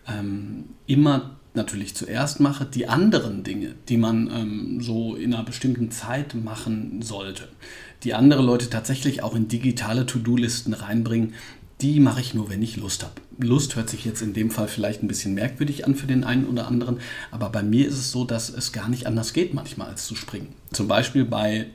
ähm, 0.07 0.65
immer 0.87 1.37
natürlich 1.55 1.95
zuerst 1.95 2.39
mache, 2.39 2.65
die 2.65 2.87
anderen 2.87 3.43
Dinge, 3.43 3.75
die 3.89 3.97
man 3.97 4.29
ähm, 4.31 4.81
so 4.81 5.15
in 5.15 5.33
einer 5.33 5.43
bestimmten 5.43 5.91
Zeit 5.91 6.35
machen 6.35 7.01
sollte, 7.01 7.47
die 8.03 8.13
andere 8.13 8.41
Leute 8.41 8.69
tatsächlich 8.69 9.23
auch 9.23 9.35
in 9.35 9.47
digitale 9.47 10.05
To-Do-Listen 10.05 10.73
reinbringen, 10.73 11.33
die 11.81 11.99
mache 11.99 12.21
ich 12.21 12.33
nur, 12.33 12.49
wenn 12.49 12.61
ich 12.61 12.77
Lust 12.77 13.03
habe. 13.03 13.15
Lust 13.37 13.75
hört 13.75 13.89
sich 13.89 14.05
jetzt 14.05 14.21
in 14.21 14.33
dem 14.33 14.49
Fall 14.49 14.67
vielleicht 14.67 15.03
ein 15.03 15.07
bisschen 15.07 15.33
merkwürdig 15.33 15.85
an 15.85 15.95
für 15.95 16.07
den 16.07 16.23
einen 16.23 16.45
oder 16.45 16.67
anderen, 16.67 16.99
aber 17.31 17.49
bei 17.49 17.63
mir 17.63 17.87
ist 17.87 17.95
es 17.97 18.11
so, 18.11 18.23
dass 18.23 18.49
es 18.49 18.71
gar 18.71 18.87
nicht 18.87 19.07
anders 19.07 19.33
geht 19.33 19.53
manchmal 19.53 19.89
als 19.89 20.05
zu 20.05 20.15
springen. 20.15 20.53
Zum 20.71 20.87
Beispiel 20.87 21.25
bei 21.25 21.67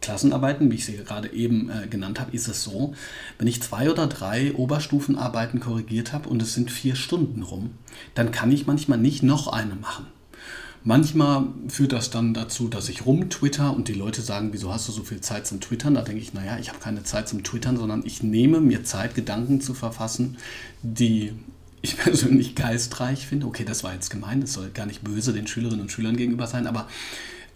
Klassenarbeiten, 0.00 0.70
wie 0.70 0.76
ich 0.76 0.86
sie 0.86 0.96
gerade 0.96 1.32
eben 1.32 1.70
äh, 1.70 1.86
genannt 1.86 2.20
habe, 2.20 2.34
ist 2.34 2.48
es 2.48 2.62
so, 2.62 2.94
wenn 3.38 3.46
ich 3.46 3.62
zwei 3.62 3.90
oder 3.90 4.06
drei 4.06 4.54
Oberstufenarbeiten 4.54 5.60
korrigiert 5.60 6.12
habe 6.12 6.28
und 6.28 6.40
es 6.42 6.54
sind 6.54 6.70
vier 6.70 6.94
Stunden 6.94 7.42
rum, 7.42 7.72
dann 8.14 8.32
kann 8.32 8.50
ich 8.50 8.66
manchmal 8.66 8.98
nicht 8.98 9.22
noch 9.22 9.48
eine 9.48 9.74
machen. 9.74 10.06
Manchmal 10.82 11.44
führt 11.68 11.92
das 11.92 12.08
dann 12.08 12.32
dazu, 12.32 12.68
dass 12.68 12.88
ich 12.88 13.04
rumtwitter 13.04 13.76
und 13.76 13.88
die 13.88 13.92
Leute 13.92 14.22
sagen, 14.22 14.48
wieso 14.52 14.72
hast 14.72 14.88
du 14.88 14.92
so 14.92 15.02
viel 15.02 15.20
Zeit 15.20 15.46
zum 15.46 15.60
Twittern? 15.60 15.92
Da 15.92 16.00
denke 16.00 16.22
ich, 16.22 16.32
naja, 16.32 16.58
ich 16.58 16.70
habe 16.70 16.78
keine 16.78 17.02
Zeit 17.02 17.28
zum 17.28 17.44
Twittern, 17.44 17.76
sondern 17.76 18.02
ich 18.06 18.22
nehme 18.22 18.62
mir 18.62 18.82
Zeit, 18.82 19.14
Gedanken 19.14 19.60
zu 19.60 19.74
verfassen, 19.74 20.38
die 20.82 21.34
ich 21.82 21.96
persönlich 21.98 22.54
geistreich 22.54 23.26
finde. 23.26 23.46
Okay, 23.46 23.66
das 23.66 23.84
war 23.84 23.92
jetzt 23.92 24.08
gemein, 24.08 24.40
das 24.40 24.54
soll 24.54 24.70
gar 24.70 24.86
nicht 24.86 25.04
böse 25.04 25.34
den 25.34 25.46
Schülerinnen 25.46 25.82
und 25.82 25.92
Schülern 25.92 26.16
gegenüber 26.16 26.46
sein, 26.46 26.66
aber 26.66 26.88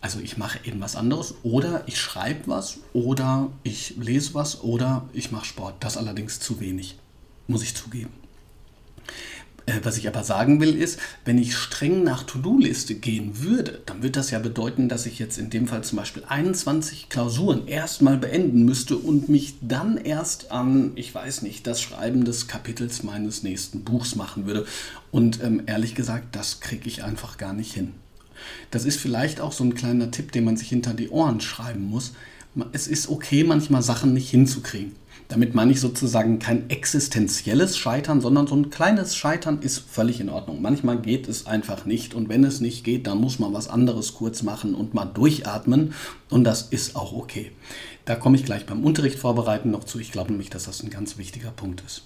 also 0.05 0.21
ich 0.21 0.37
mache 0.37 0.59
eben 0.65 0.83
was 0.83 0.97
anderes 0.97 1.37
oder 1.43 1.83
ich 1.87 1.99
schreibe 1.99 2.41
was 2.45 2.81
oder 2.93 3.51
ich 3.63 3.95
lese 3.97 4.35
was 4.35 4.63
oder 4.63 5.09
ich 5.15 5.33
mache 5.33 5.47
Sport. 5.47 5.77
Das 5.81 5.97
allerdings 5.97 6.41
zu 6.41 6.61
wenig, 6.61 6.99
muss 7.47 7.63
ich 7.63 7.75
zugeben. 7.75 8.11
Äh, 9.65 9.81
was 9.83 9.97
ich 9.97 10.07
aber 10.07 10.23
sagen 10.23 10.61
will 10.61 10.77
ist, 10.77 10.99
wenn 11.25 11.39
ich 11.39 11.57
streng 11.57 12.05
nach 12.05 12.23
To-Do-Liste 12.25 12.97
gehen 12.97 13.43
würde, 13.43 13.81
dann 13.87 14.03
würde 14.03 14.11
das 14.11 14.31
ja 14.31 14.41
bedeuten, 14.41 14.91
dass 14.91 15.07
ich 15.07 15.19
jetzt 15.19 15.39
in 15.39 15.49
dem 15.49 15.67
Fall 15.69 15.83
zum 15.85 15.97
Beispiel 15.97 16.25
21 16.29 17.09
Klausuren 17.09 17.67
erstmal 17.67 18.19
beenden 18.19 18.67
müsste 18.67 18.99
und 18.99 19.31
mich 19.31 19.55
dann 19.63 19.97
erst 19.97 20.53
an, 20.53 20.93
ich 20.97 21.15
weiß 21.15 21.41
nicht, 21.41 21.67
das 21.67 21.81
Schreiben 21.81 22.27
des 22.27 22.47
Kapitels 22.47 23.05
meines 23.05 23.43
nächsten 23.43 23.85
Buchs 23.85 24.17
machen 24.17 24.45
würde. 24.45 24.67
Und 25.11 25.43
ähm, 25.43 25.63
ehrlich 25.65 25.95
gesagt, 25.95 26.37
das 26.37 26.61
kriege 26.61 26.89
ich 26.89 27.05
einfach 27.05 27.39
gar 27.39 27.55
nicht 27.55 27.73
hin. 27.73 27.95
Das 28.71 28.85
ist 28.85 29.01
vielleicht 29.01 29.41
auch 29.41 29.53
so 29.53 29.65
ein 29.65 29.75
kleiner 29.75 30.11
Tipp, 30.11 30.33
den 30.33 30.45
man 30.45 30.57
sich 30.57 30.69
hinter 30.69 30.95
die 30.95 31.11
Ohren 31.11 31.41
schreiben 31.41 31.85
muss. 31.85 32.13
Es 32.73 32.87
ist 32.87 33.09
okay, 33.09 33.45
manchmal 33.45 33.83
Sachen 33.83 34.13
nicht 34.15 34.31
hinzukriegen. 34.31 34.93
Damit 35.29 35.55
meine 35.55 35.73
ich 35.73 35.81
sozusagen 35.81 36.39
kein 36.39 36.69
existenzielles 36.69 37.79
Scheitern, 37.79 38.21
sondern 38.21 38.47
so 38.47 38.55
ein 38.55 38.71
kleines 38.71 39.17
Scheitern 39.17 39.61
ist 39.63 39.79
völlig 39.79 40.21
in 40.21 40.29
Ordnung. 40.29 40.61
Manchmal 40.61 41.01
geht 41.01 41.29
es 41.29 41.47
einfach 41.47 41.87
nicht 41.87 42.15
und 42.15 42.29
wenn 42.29 42.45
es 42.45 42.61
nicht 42.61 42.85
geht, 42.85 43.07
dann 43.07 43.19
muss 43.19 43.39
man 43.39 43.55
was 43.55 43.69
anderes 43.69 44.15
kurz 44.15 44.43
machen 44.43 44.75
und 44.75 44.93
mal 44.93 45.07
durchatmen 45.07 45.95
und 46.29 46.45
das 46.45 46.63
ist 46.63 46.95
auch 46.95 47.15
okay. 47.15 47.53
Da 48.05 48.17
komme 48.17 48.37
ich 48.37 48.45
gleich 48.45 48.67
beim 48.67 48.85
Unterricht 48.85 49.19
vorbereiten 49.19 49.71
noch 49.71 49.85
zu. 49.85 49.99
Ich 49.99 50.13
glaube 50.13 50.31
nämlich, 50.31 50.51
dass 50.51 50.65
das 50.65 50.83
ein 50.83 50.91
ganz 50.91 51.17
wichtiger 51.17 51.51
Punkt 51.51 51.83
ist. 51.87 52.03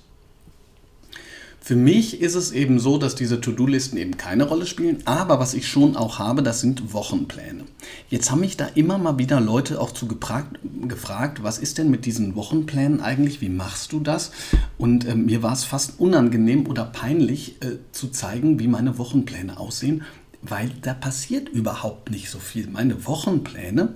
Für 1.61 1.77
mich 1.77 2.21
ist 2.21 2.35
es 2.35 2.53
eben 2.53 2.79
so, 2.79 2.99
dass 2.99 3.15
diese 3.15 3.41
To-Do-Listen 3.41 3.99
eben 3.99 4.17
keine 4.17 4.45
Rolle 4.45 4.65
spielen, 4.67 5.03
aber 5.05 5.39
was 5.39 5.55
ich 5.55 5.69
schon 5.69 5.97
auch 5.97 6.19
habe, 6.19 6.43
das 6.43 6.61
sind 6.61 6.95
Wochenpläne. 6.95 7.65
Jetzt 8.09 8.31
haben 8.31 8.41
mich 8.41 8.57
da 8.57 8.67
immer 8.75 8.97
mal 8.97 9.19
wieder 9.19 9.41
Leute 9.41 9.81
auch 9.81 9.93
zu 9.93 10.07
gefragt, 10.07 10.59
gefragt 10.87 11.43
was 11.43 11.59
ist 11.59 11.79
denn 11.79 11.91
mit 11.91 12.07
diesen 12.07 12.37
Wochenplänen 12.37 13.01
eigentlich, 13.01 13.41
wie 13.41 13.49
machst 13.49 13.93
du 13.93 14.01
das? 14.01 14.31
Und 14.79 15.05
äh, 15.05 15.15
mir 15.15 15.43
war 15.43 15.53
es 15.53 15.65
fast 15.65 15.99
unangenehm 15.99 16.67
oder 16.67 16.85
peinlich 16.85 17.57
äh, 17.61 17.79
zu 17.93 18.09
zeigen, 18.09 18.59
wie 18.59 18.69
meine 18.69 18.97
Wochenpläne 18.97 19.59
aussehen, 19.59 20.05
weil 20.43 20.71
da 20.83 20.95
passiert 20.95 21.49
überhaupt 21.49 22.11
nicht 22.11 22.31
so 22.31 22.39
viel. 22.39 22.69
Meine 22.69 23.07
Wochenpläne, 23.07 23.95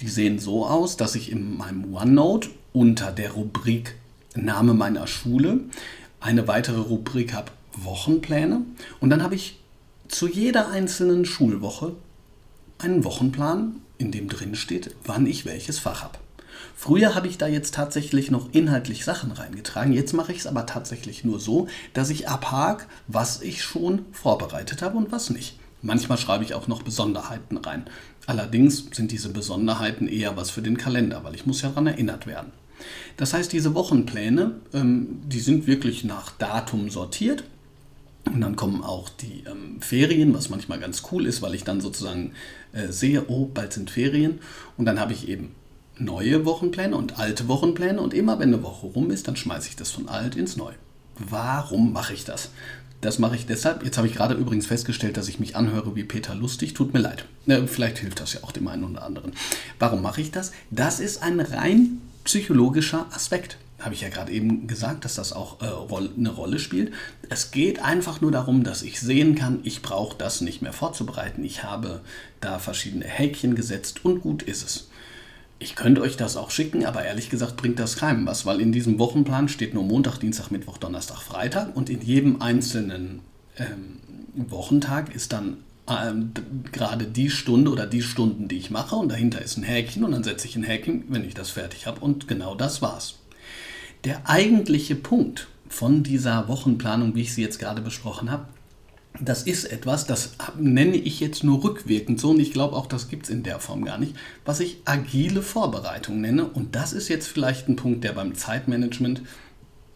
die 0.00 0.08
sehen 0.08 0.38
so 0.38 0.66
aus, 0.66 0.96
dass 0.96 1.14
ich 1.14 1.30
in 1.30 1.56
meinem 1.56 1.94
OneNote 1.94 2.50
unter 2.72 3.12
der 3.12 3.32
Rubrik 3.32 3.94
Name 4.34 4.74
meiner 4.74 5.06
Schule 5.06 5.60
eine 6.24 6.48
weitere 6.48 6.80
Rubrik 6.80 7.34
habe, 7.34 7.52
Wochenpläne. 7.76 8.62
Und 8.98 9.10
dann 9.10 9.22
habe 9.22 9.34
ich 9.34 9.60
zu 10.08 10.26
jeder 10.26 10.70
einzelnen 10.70 11.26
Schulwoche 11.26 11.92
einen 12.78 13.04
Wochenplan, 13.04 13.76
in 13.98 14.10
dem 14.10 14.28
drin 14.28 14.54
steht, 14.54 14.96
wann 15.04 15.26
ich 15.26 15.44
welches 15.44 15.78
Fach 15.78 16.02
habe. 16.02 16.18
Früher 16.74 17.14
habe 17.14 17.28
ich 17.28 17.36
da 17.36 17.46
jetzt 17.46 17.74
tatsächlich 17.74 18.30
noch 18.30 18.48
inhaltlich 18.52 19.04
Sachen 19.04 19.32
reingetragen. 19.32 19.92
Jetzt 19.92 20.14
mache 20.14 20.32
ich 20.32 20.38
es 20.38 20.46
aber 20.46 20.64
tatsächlich 20.64 21.24
nur 21.24 21.38
so, 21.38 21.68
dass 21.92 22.08
ich 22.08 22.26
abhake, 22.26 22.86
was 23.06 23.42
ich 23.42 23.62
schon 23.62 24.06
vorbereitet 24.12 24.80
habe 24.80 24.96
und 24.96 25.12
was 25.12 25.28
nicht. 25.28 25.58
Manchmal 25.82 26.16
schreibe 26.16 26.44
ich 26.44 26.54
auch 26.54 26.68
noch 26.68 26.82
Besonderheiten 26.82 27.58
rein. 27.58 27.84
Allerdings 28.26 28.86
sind 28.92 29.12
diese 29.12 29.28
Besonderheiten 29.28 30.08
eher 30.08 30.38
was 30.38 30.50
für 30.50 30.62
den 30.62 30.78
Kalender, 30.78 31.22
weil 31.22 31.34
ich 31.34 31.44
muss 31.44 31.60
ja 31.60 31.68
daran 31.68 31.86
erinnert 31.86 32.26
werden. 32.26 32.52
Das 33.16 33.34
heißt, 33.34 33.52
diese 33.52 33.74
Wochenpläne, 33.74 34.52
ähm, 34.72 35.20
die 35.26 35.40
sind 35.40 35.66
wirklich 35.66 36.04
nach 36.04 36.30
Datum 36.32 36.90
sortiert. 36.90 37.44
Und 38.24 38.40
dann 38.40 38.56
kommen 38.56 38.82
auch 38.82 39.10
die 39.10 39.44
ähm, 39.46 39.80
Ferien, 39.80 40.32
was 40.32 40.48
manchmal 40.48 40.78
ganz 40.78 41.02
cool 41.12 41.26
ist, 41.26 41.42
weil 41.42 41.54
ich 41.54 41.64
dann 41.64 41.80
sozusagen 41.80 42.32
äh, 42.72 42.88
sehe, 42.90 43.24
oh, 43.28 43.46
bald 43.46 43.72
sind 43.72 43.90
Ferien. 43.90 44.40
Und 44.78 44.86
dann 44.86 44.98
habe 44.98 45.12
ich 45.12 45.28
eben 45.28 45.54
neue 45.98 46.44
Wochenpläne 46.44 46.96
und 46.96 47.18
alte 47.18 47.48
Wochenpläne. 47.48 48.00
Und 48.00 48.14
immer 48.14 48.38
wenn 48.38 48.54
eine 48.54 48.62
Woche 48.62 48.86
rum 48.86 49.10
ist, 49.10 49.28
dann 49.28 49.36
schmeiße 49.36 49.68
ich 49.68 49.76
das 49.76 49.90
von 49.90 50.08
alt 50.08 50.36
ins 50.36 50.56
Neu. 50.56 50.72
Warum 51.18 51.92
mache 51.92 52.14
ich 52.14 52.24
das? 52.24 52.50
Das 53.00 53.18
mache 53.18 53.36
ich 53.36 53.44
deshalb. 53.44 53.84
Jetzt 53.84 53.98
habe 53.98 54.06
ich 54.06 54.14
gerade 54.14 54.34
übrigens 54.34 54.66
festgestellt, 54.66 55.18
dass 55.18 55.28
ich 55.28 55.38
mich 55.38 55.56
anhöre 55.56 55.94
wie 55.94 56.04
Peter 56.04 56.34
Lustig. 56.34 56.72
Tut 56.72 56.94
mir 56.94 57.00
leid. 57.00 57.26
Äh, 57.46 57.66
vielleicht 57.66 57.98
hilft 57.98 58.20
das 58.20 58.32
ja 58.32 58.42
auch 58.42 58.52
dem 58.52 58.66
einen 58.66 58.84
oder 58.84 59.02
anderen. 59.02 59.32
Warum 59.78 60.00
mache 60.00 60.22
ich 60.22 60.30
das? 60.30 60.52
Das 60.70 61.00
ist 61.00 61.22
ein 61.22 61.40
rein 61.40 62.00
psychologischer 62.24 63.06
Aspekt. 63.12 63.58
Habe 63.78 63.94
ich 63.94 64.00
ja 64.00 64.08
gerade 64.08 64.32
eben 64.32 64.66
gesagt, 64.66 65.04
dass 65.04 65.16
das 65.16 65.32
auch 65.32 65.60
äh, 65.60 65.98
eine 66.16 66.30
Rolle 66.30 66.58
spielt. 66.58 66.92
Es 67.28 67.50
geht 67.50 67.82
einfach 67.82 68.20
nur 68.20 68.32
darum, 68.32 68.64
dass 68.64 68.82
ich 68.82 69.00
sehen 69.00 69.34
kann, 69.34 69.60
ich 69.62 69.82
brauche 69.82 70.16
das 70.16 70.40
nicht 70.40 70.62
mehr 70.62 70.72
vorzubereiten. 70.72 71.44
Ich 71.44 71.62
habe 71.62 72.00
da 72.40 72.58
verschiedene 72.58 73.04
Häkchen 73.04 73.54
gesetzt 73.54 74.04
und 74.04 74.20
gut 74.20 74.42
ist 74.42 74.64
es. 74.64 74.88
Ich 75.58 75.76
könnte 75.76 76.00
euch 76.00 76.16
das 76.16 76.36
auch 76.36 76.50
schicken, 76.50 76.84
aber 76.84 77.04
ehrlich 77.04 77.30
gesagt 77.30 77.56
bringt 77.56 77.78
das 77.78 77.96
keinem 77.96 78.26
was, 78.26 78.44
weil 78.44 78.60
in 78.60 78.72
diesem 78.72 78.98
Wochenplan 78.98 79.48
steht 79.48 79.74
nur 79.74 79.84
Montag, 79.84 80.18
Dienstag, 80.18 80.50
Mittwoch, 80.50 80.78
Donnerstag, 80.78 81.18
Freitag 81.22 81.76
und 81.76 81.90
in 81.90 82.00
jedem 82.00 82.42
einzelnen 82.42 83.20
ähm, 83.56 84.00
Wochentag 84.34 85.14
ist 85.14 85.32
dann 85.32 85.58
ähm, 85.88 86.32
gerade 86.72 87.06
die 87.06 87.30
Stunde 87.30 87.70
oder 87.70 87.86
die 87.86 88.02
Stunden, 88.02 88.48
die 88.48 88.56
ich 88.56 88.70
mache 88.70 88.96
und 88.96 89.10
dahinter 89.10 89.42
ist 89.42 89.56
ein 89.56 89.62
Häkchen 89.62 90.04
und 90.04 90.12
dann 90.12 90.24
setze 90.24 90.46
ich 90.46 90.56
ein 90.56 90.62
Häkchen, 90.62 91.04
wenn 91.08 91.24
ich 91.24 91.34
das 91.34 91.50
fertig 91.50 91.86
habe 91.86 92.00
und 92.00 92.28
genau 92.28 92.54
das 92.54 92.82
war's. 92.82 93.16
Der 94.04 94.28
eigentliche 94.28 94.96
Punkt 94.96 95.48
von 95.68 96.02
dieser 96.02 96.48
Wochenplanung, 96.48 97.14
wie 97.14 97.22
ich 97.22 97.34
sie 97.34 97.42
jetzt 97.42 97.58
gerade 97.58 97.82
besprochen 97.82 98.30
habe, 98.30 98.46
das 99.20 99.44
ist 99.44 99.66
etwas, 99.66 100.06
das 100.06 100.32
nenne 100.58 100.96
ich 100.96 101.20
jetzt 101.20 101.44
nur 101.44 101.62
rückwirkend 101.62 102.18
so 102.18 102.30
und 102.30 102.40
ich 102.40 102.52
glaube 102.52 102.74
auch, 102.74 102.86
das 102.86 103.08
gibt 103.08 103.24
es 103.24 103.30
in 103.30 103.44
der 103.44 103.60
Form 103.60 103.84
gar 103.84 103.98
nicht, 103.98 104.16
was 104.44 104.60
ich 104.60 104.78
agile 104.84 105.40
Vorbereitung 105.42 106.20
nenne 106.20 106.46
und 106.46 106.74
das 106.74 106.92
ist 106.92 107.08
jetzt 107.08 107.28
vielleicht 107.28 107.68
ein 107.68 107.76
Punkt, 107.76 108.02
der 108.02 108.12
beim 108.12 108.34
Zeitmanagement 108.34 109.22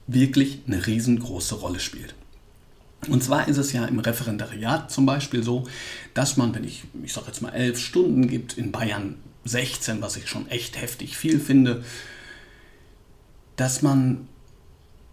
wirklich 0.07 0.61
eine 0.66 0.87
riesengroße 0.87 1.57
Rolle 1.57 1.81
spielt. 1.81 2.14
Und 3.07 3.23
zwar 3.23 3.47
ist 3.47 3.59
es 3.59 3.73
ja 3.73 3.85
im 3.85 4.01
Referendariat 4.01 4.91
zum 4.91 5.07
Beispiel 5.07 5.43
so, 5.43 5.65
dass 6.15 6.37
man, 6.37 6.55
wenn 6.55 6.65
ich, 6.65 6.83
ich 7.05 7.13
sage 7.13 7.29
jetzt 7.29 7.41
mal, 7.41 7.51
elf 7.51 7.79
Stunden 7.79 8.29
gibt, 8.29 8.59
in 8.59 8.73
Bayern 8.73 9.17
16, 9.45 10.03
was 10.03 10.17
ich 10.17 10.29
schon 10.29 10.49
echt 10.49 10.81
heftig 10.81 11.17
viel 11.17 11.39
finde, 11.39 11.85
dass 13.57 13.83
man 13.83 14.29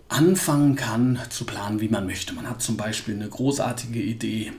anfangen 0.08 0.76
kann 0.76 1.20
zu 1.30 1.46
planen, 1.46 1.80
wie 1.80 1.90
man 1.90 2.06
möchte. 2.06 2.34
Man 2.34 2.50
hat 2.50 2.62
zum 2.62 2.78
Beispiel 2.78 3.16
eine 3.16 3.30
großartige 3.30 4.02
Idee 4.02 4.52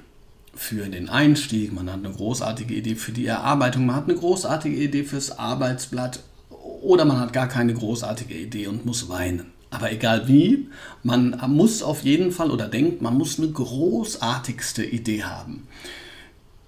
für 0.54 0.88
den 0.88 1.08
Einstieg, 1.08 1.72
man 1.72 1.90
hat 1.90 2.04
eine 2.04 2.12
großartige 2.12 2.74
Idee 2.74 2.94
für 2.94 3.12
die 3.12 3.26
Erarbeitung, 3.26 3.86
man 3.86 3.96
hat 3.96 4.08
eine 4.08 4.18
großartige 4.18 4.76
Idee 4.76 5.04
fürs 5.04 5.38
Arbeitsblatt 5.38 6.20
oder 6.82 7.04
man 7.04 7.20
hat 7.20 7.32
gar 7.32 7.48
keine 7.48 7.74
großartige 7.74 8.34
Idee 8.34 8.66
und 8.66 8.86
muss 8.86 9.08
weinen. 9.08 9.52
Aber 9.70 9.90
egal 9.92 10.28
wie, 10.28 10.68
man 11.02 11.38
muss 11.48 11.82
auf 11.82 12.02
jeden 12.04 12.30
Fall 12.30 12.50
oder 12.50 12.68
denkt, 12.68 13.02
man 13.02 13.16
muss 13.16 13.38
eine 13.38 13.50
großartigste 13.50 14.84
Idee 14.84 15.24
haben. 15.24 15.66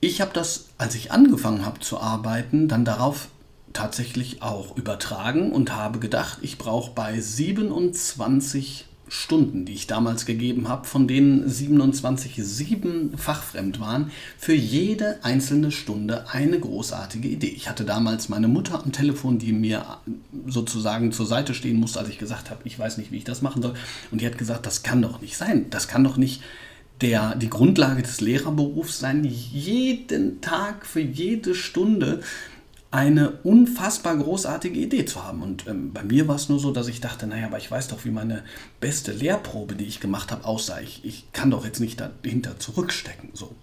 Ich 0.00 0.20
habe 0.20 0.32
das, 0.34 0.66
als 0.78 0.94
ich 0.94 1.12
angefangen 1.12 1.64
habe 1.64 1.80
zu 1.80 1.98
arbeiten, 1.98 2.68
dann 2.68 2.84
darauf 2.84 3.28
tatsächlich 3.72 4.42
auch 4.42 4.76
übertragen 4.76 5.52
und 5.52 5.74
habe 5.74 5.98
gedacht, 5.98 6.38
ich 6.42 6.58
brauche 6.58 6.92
bei 6.92 7.20
27 7.20 8.87
Stunden, 9.08 9.64
die 9.64 9.74
ich 9.74 9.86
damals 9.86 10.26
gegeben 10.26 10.68
habe, 10.68 10.86
von 10.86 11.08
denen 11.08 11.48
27 11.48 12.36
sieben 12.36 13.16
fachfremd 13.16 13.80
waren, 13.80 14.10
für 14.38 14.54
jede 14.54 15.18
einzelne 15.22 15.70
Stunde 15.70 16.26
eine 16.30 16.58
großartige 16.58 17.28
Idee. 17.28 17.48
Ich 17.48 17.68
hatte 17.68 17.84
damals 17.84 18.28
meine 18.28 18.48
Mutter 18.48 18.82
am 18.82 18.92
Telefon, 18.92 19.38
die 19.38 19.52
mir 19.52 19.84
sozusagen 20.46 21.12
zur 21.12 21.26
Seite 21.26 21.54
stehen 21.54 21.80
musste, 21.80 22.00
als 22.00 22.08
ich 22.08 22.18
gesagt 22.18 22.50
habe, 22.50 22.60
ich 22.64 22.78
weiß 22.78 22.98
nicht, 22.98 23.12
wie 23.12 23.18
ich 23.18 23.24
das 23.24 23.42
machen 23.42 23.62
soll. 23.62 23.74
Und 24.10 24.20
die 24.20 24.26
hat 24.26 24.38
gesagt, 24.38 24.66
das 24.66 24.82
kann 24.82 25.02
doch 25.02 25.20
nicht 25.20 25.36
sein. 25.36 25.66
Das 25.70 25.88
kann 25.88 26.04
doch 26.04 26.16
nicht 26.16 26.42
der, 27.00 27.36
die 27.36 27.50
Grundlage 27.50 28.02
des 28.02 28.20
Lehrerberufs 28.20 28.98
sein, 28.98 29.24
jeden 29.24 30.40
Tag 30.40 30.86
für 30.86 31.00
jede 31.00 31.54
Stunde 31.54 32.22
eine 32.90 33.32
unfassbar 33.42 34.16
großartige 34.16 34.78
Idee 34.78 35.04
zu 35.04 35.22
haben. 35.24 35.42
Und 35.42 35.66
ähm, 35.66 35.92
bei 35.92 36.02
mir 36.02 36.26
war 36.26 36.36
es 36.36 36.48
nur 36.48 36.58
so, 36.58 36.72
dass 36.72 36.88
ich 36.88 37.00
dachte, 37.00 37.26
naja, 37.26 37.46
aber 37.46 37.58
ich 37.58 37.70
weiß 37.70 37.88
doch, 37.88 38.04
wie 38.04 38.10
meine 38.10 38.44
beste 38.80 39.12
Lehrprobe, 39.12 39.74
die 39.74 39.84
ich 39.84 40.00
gemacht 40.00 40.32
habe, 40.32 40.44
aussah. 40.44 40.80
Ich, 40.80 41.04
ich 41.04 41.30
kann 41.32 41.50
doch 41.50 41.64
jetzt 41.64 41.80
nicht 41.80 42.00
dahinter 42.00 42.58
zurückstecken. 42.58 43.30
So. 43.34 43.54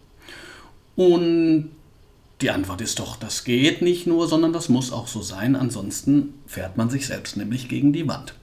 Und 0.95 1.71
die 2.41 2.51
Antwort 2.51 2.81
ist 2.81 2.99
doch, 2.99 3.15
das 3.15 3.43
geht 3.43 3.81
nicht 3.81 4.05
nur, 4.05 4.27
sondern 4.27 4.53
das 4.53 4.69
muss 4.69 4.91
auch 4.91 5.07
so 5.07 5.21
sein. 5.21 5.55
Ansonsten 5.55 6.35
fährt 6.45 6.77
man 6.77 6.89
sich 6.89 7.07
selbst 7.07 7.35
nämlich 7.35 7.67
gegen 7.67 7.93
die 7.93 8.07
Wand. 8.07 8.35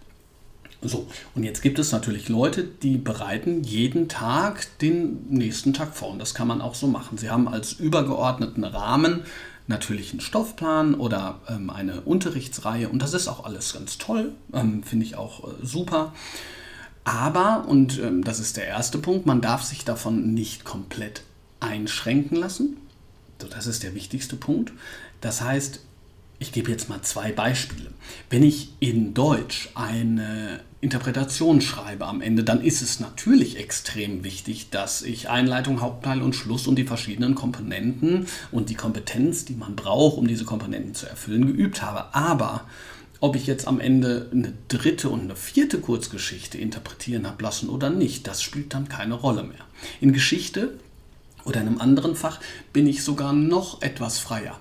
So, 0.84 1.06
und 1.36 1.44
jetzt 1.44 1.62
gibt 1.62 1.78
es 1.78 1.92
natürlich 1.92 2.28
Leute, 2.28 2.64
die 2.64 2.96
bereiten 2.96 3.62
jeden 3.62 4.08
Tag 4.08 4.66
den 4.78 5.26
nächsten 5.28 5.72
Tag 5.72 5.94
vor. 5.94 6.10
Und 6.10 6.18
das 6.18 6.34
kann 6.34 6.48
man 6.48 6.60
auch 6.60 6.74
so 6.74 6.88
machen. 6.88 7.18
Sie 7.18 7.30
haben 7.30 7.46
als 7.46 7.74
übergeordneten 7.74 8.64
Rahmen 8.64 9.22
natürlich 9.66 10.10
einen 10.10 10.20
Stoffplan 10.20 10.94
oder 10.94 11.40
ähm, 11.48 11.70
eine 11.70 12.00
Unterrichtsreihe. 12.02 12.88
Und 12.88 13.00
das 13.00 13.14
ist 13.14 13.28
auch 13.28 13.44
alles 13.44 13.74
ganz 13.74 13.98
toll, 13.98 14.32
ähm, 14.52 14.82
finde 14.82 15.06
ich 15.06 15.16
auch 15.16 15.44
äh, 15.44 15.54
super. 15.62 16.12
Aber, 17.04 17.66
und 17.66 17.98
ähm, 17.98 18.22
das 18.22 18.38
ist 18.38 18.56
der 18.56 18.66
erste 18.66 18.98
Punkt, 18.98 19.26
man 19.26 19.40
darf 19.40 19.62
sich 19.62 19.84
davon 19.84 20.34
nicht 20.34 20.64
komplett 20.64 21.22
einschränken 21.60 22.36
lassen. 22.36 22.76
So, 23.40 23.48
das 23.48 23.66
ist 23.66 23.82
der 23.82 23.94
wichtigste 23.94 24.36
Punkt. 24.36 24.72
Das 25.20 25.40
heißt, 25.40 25.80
ich 26.38 26.52
gebe 26.52 26.70
jetzt 26.70 26.88
mal 26.88 27.02
zwei 27.02 27.32
Beispiele. 27.32 27.90
Wenn 28.30 28.42
ich 28.42 28.72
in 28.80 29.14
Deutsch 29.14 29.70
eine 29.74 30.60
Interpretation 30.82 31.60
schreibe 31.60 32.06
am 32.06 32.20
Ende, 32.20 32.42
dann 32.42 32.60
ist 32.60 32.82
es 32.82 32.98
natürlich 32.98 33.56
extrem 33.56 34.24
wichtig, 34.24 34.70
dass 34.70 35.02
ich 35.02 35.28
Einleitung, 35.28 35.80
Hauptteil 35.80 36.20
und 36.20 36.34
Schluss 36.34 36.66
und 36.66 36.74
die 36.74 36.84
verschiedenen 36.84 37.36
Komponenten 37.36 38.26
und 38.50 38.68
die 38.68 38.74
Kompetenz, 38.74 39.44
die 39.44 39.54
man 39.54 39.76
braucht, 39.76 40.18
um 40.18 40.26
diese 40.26 40.44
Komponenten 40.44 40.92
zu 40.92 41.06
erfüllen, 41.06 41.46
geübt 41.46 41.82
habe. 41.82 42.12
Aber 42.16 42.64
ob 43.20 43.36
ich 43.36 43.46
jetzt 43.46 43.68
am 43.68 43.78
Ende 43.78 44.28
eine 44.32 44.54
dritte 44.66 45.08
und 45.08 45.20
eine 45.20 45.36
vierte 45.36 45.78
Kurzgeschichte 45.78 46.58
interpretieren 46.58 47.28
habe 47.28 47.44
lassen 47.44 47.68
oder 47.68 47.88
nicht, 47.88 48.26
das 48.26 48.42
spielt 48.42 48.74
dann 48.74 48.88
keine 48.88 49.14
Rolle 49.14 49.44
mehr. 49.44 49.64
In 50.00 50.12
Geschichte 50.12 50.80
oder 51.44 51.60
in 51.60 51.68
einem 51.68 51.80
anderen 51.80 52.16
Fach 52.16 52.40
bin 52.72 52.88
ich 52.88 53.04
sogar 53.04 53.32
noch 53.32 53.82
etwas 53.82 54.18
freier. 54.18 54.58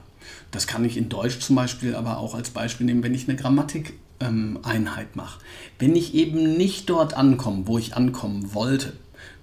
Das 0.52 0.68
kann 0.68 0.86
ich 0.86 0.98
in 0.98 1.10
Deutsch 1.10 1.40
zum 1.40 1.56
Beispiel 1.56 1.96
aber 1.96 2.20
auch 2.20 2.36
als 2.36 2.52
Beispiel 2.52 2.86
nehmen, 2.86 3.02
wenn 3.02 3.16
ich 3.16 3.28
eine 3.28 3.38
Grammatikeinheit 3.38 3.98
ähm, 4.22 4.60
mache. 5.14 5.40
Wenn 5.80 5.96
ich 5.96 6.14
eben 6.14 6.56
nicht 6.58 6.90
dort 6.90 7.14
ankomme, 7.14 7.68
wo 7.68 7.78
ich 7.78 7.96
ankommen 7.96 8.54
wollte, 8.54 8.94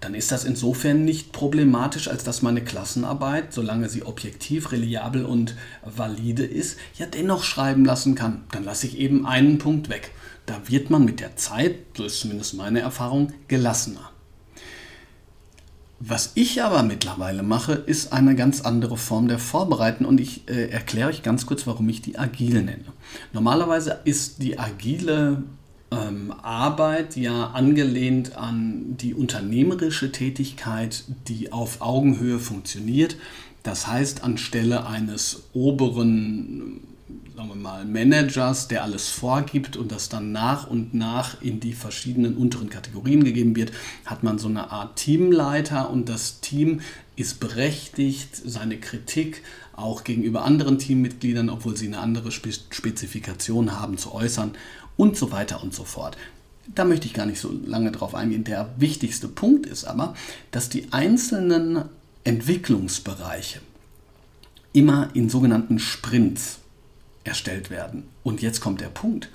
dann 0.01 0.14
ist 0.14 0.31
das 0.31 0.45
insofern 0.45 1.05
nicht 1.05 1.33
problematisch, 1.33 2.09
als 2.09 2.23
dass 2.23 2.43
meine 2.43 2.62
Klassenarbeit, 2.62 3.53
solange 3.53 3.88
sie 3.88 4.05
objektiv, 4.05 4.71
reliabel 4.71 5.25
und 5.25 5.57
valide 5.85 6.45
ist, 6.45 6.79
ja 6.97 7.07
dennoch 7.07 7.43
schreiben 7.43 7.85
lassen 7.85 8.14
kann. 8.14 8.45
Dann 8.53 8.64
lasse 8.64 8.87
ich 8.87 8.99
eben 8.99 9.27
einen 9.27 9.59
Punkt 9.59 9.88
weg. 9.88 10.12
Da 10.47 10.61
wird 10.67 10.91
man 10.91 11.05
mit 11.05 11.21
der 11.21 11.37
Zeit, 11.37 11.75
so 11.97 12.05
ist 12.05 12.21
zumindest 12.21 12.55
meine 12.55 12.81
Erfahrung, 12.81 13.33
gelassener. 13.49 14.12
Was 16.01 16.33
ich 16.37 16.63
aber 16.63 16.85
mittlerweile 16.85 17.43
mache, 17.43 17.73
ist 17.73 18.13
eine 18.13 18.37
ganz 18.37 18.61
andere 18.61 18.97
Form 18.97 19.27
der 19.27 19.41
Vorbereiten 19.41 20.05
und 20.05 20.21
ich 20.21 20.49
äh, 20.49 20.69
erkläre 20.69 21.09
euch 21.09 21.23
ganz 21.23 21.45
kurz, 21.45 21.67
warum 21.67 21.89
ich 21.89 22.03
die 22.03 22.19
agil 22.19 22.63
nenne. 22.63 22.85
Normalerweise 23.33 23.99
ist 24.05 24.41
die 24.41 24.61
agile 24.61 25.43
ähm, 25.91 26.33
Arbeit 26.41 27.17
ja 27.17 27.49
angelehnt 27.49 28.37
an 28.37 28.97
die 28.97 29.13
unternehmerische 29.13 30.13
Tätigkeit, 30.13 31.05
die 31.27 31.53
auf 31.53 31.81
Augenhöhe 31.81 32.39
funktioniert. 32.39 33.17
Das 33.65 33.89
heißt, 33.89 34.23
anstelle 34.23 34.87
eines 34.87 35.49
oberen 35.53 36.81
sagen 37.37 37.49
wir 37.49 37.55
mal, 37.55 37.85
Managers, 37.85 38.68
der 38.68 38.83
alles 38.83 39.09
vorgibt 39.09 39.77
und 39.77 39.92
das 39.92 40.09
dann 40.09 40.33
nach 40.33 40.66
und 40.66 40.94
nach 40.94 41.40
in 41.40 41.61
die 41.61 41.73
verschiedenen 41.73 42.37
unteren 42.37 42.68
Kategorien 42.68 43.25
gegeben 43.25 43.57
wird, 43.57 43.73
hat 44.05 44.23
man 44.23 44.38
so 44.38 44.49
eine 44.49 44.71
Art 44.71 44.97
Teamleiter 44.97 45.90
und 45.90 46.09
das 46.09 46.40
Team 46.40 46.81
ist 47.16 47.40
berechtigt, 47.40 48.35
seine 48.35 48.79
Kritik 48.79 49.42
auch 49.73 50.05
gegenüber 50.05 50.44
anderen 50.44 50.79
Teammitgliedern, 50.79 51.49
obwohl 51.49 51.77
sie 51.77 51.87
eine 51.87 51.99
andere 51.99 52.33
Spezifikation 52.33 53.79
haben, 53.79 53.97
zu 53.97 54.12
äußern 54.12 54.53
und 54.97 55.16
so 55.16 55.31
weiter 55.31 55.62
und 55.62 55.73
so 55.73 55.85
fort. 55.85 56.16
Da 56.75 56.85
möchte 56.85 57.07
ich 57.07 57.14
gar 57.14 57.27
nicht 57.27 57.40
so 57.40 57.53
lange 57.64 57.92
drauf 57.92 58.14
eingehen. 58.14 58.44
Der 58.44 58.68
wichtigste 58.77 59.29
Punkt 59.29 59.66
ist 59.66 59.85
aber, 59.85 60.14
dass 60.51 60.68
die 60.68 60.92
einzelnen 60.92 61.85
Entwicklungsbereiche 62.25 63.61
immer 64.73 65.09
in 65.14 65.31
sogenannten 65.31 65.79
Sprints 65.79 66.59
erstellt 67.29 67.71
werden. 67.71 68.05
Und 68.23 68.43
jetzt 68.43 68.61
kommt 68.61 68.81
der 68.81 68.88
Punkt. 68.88 69.29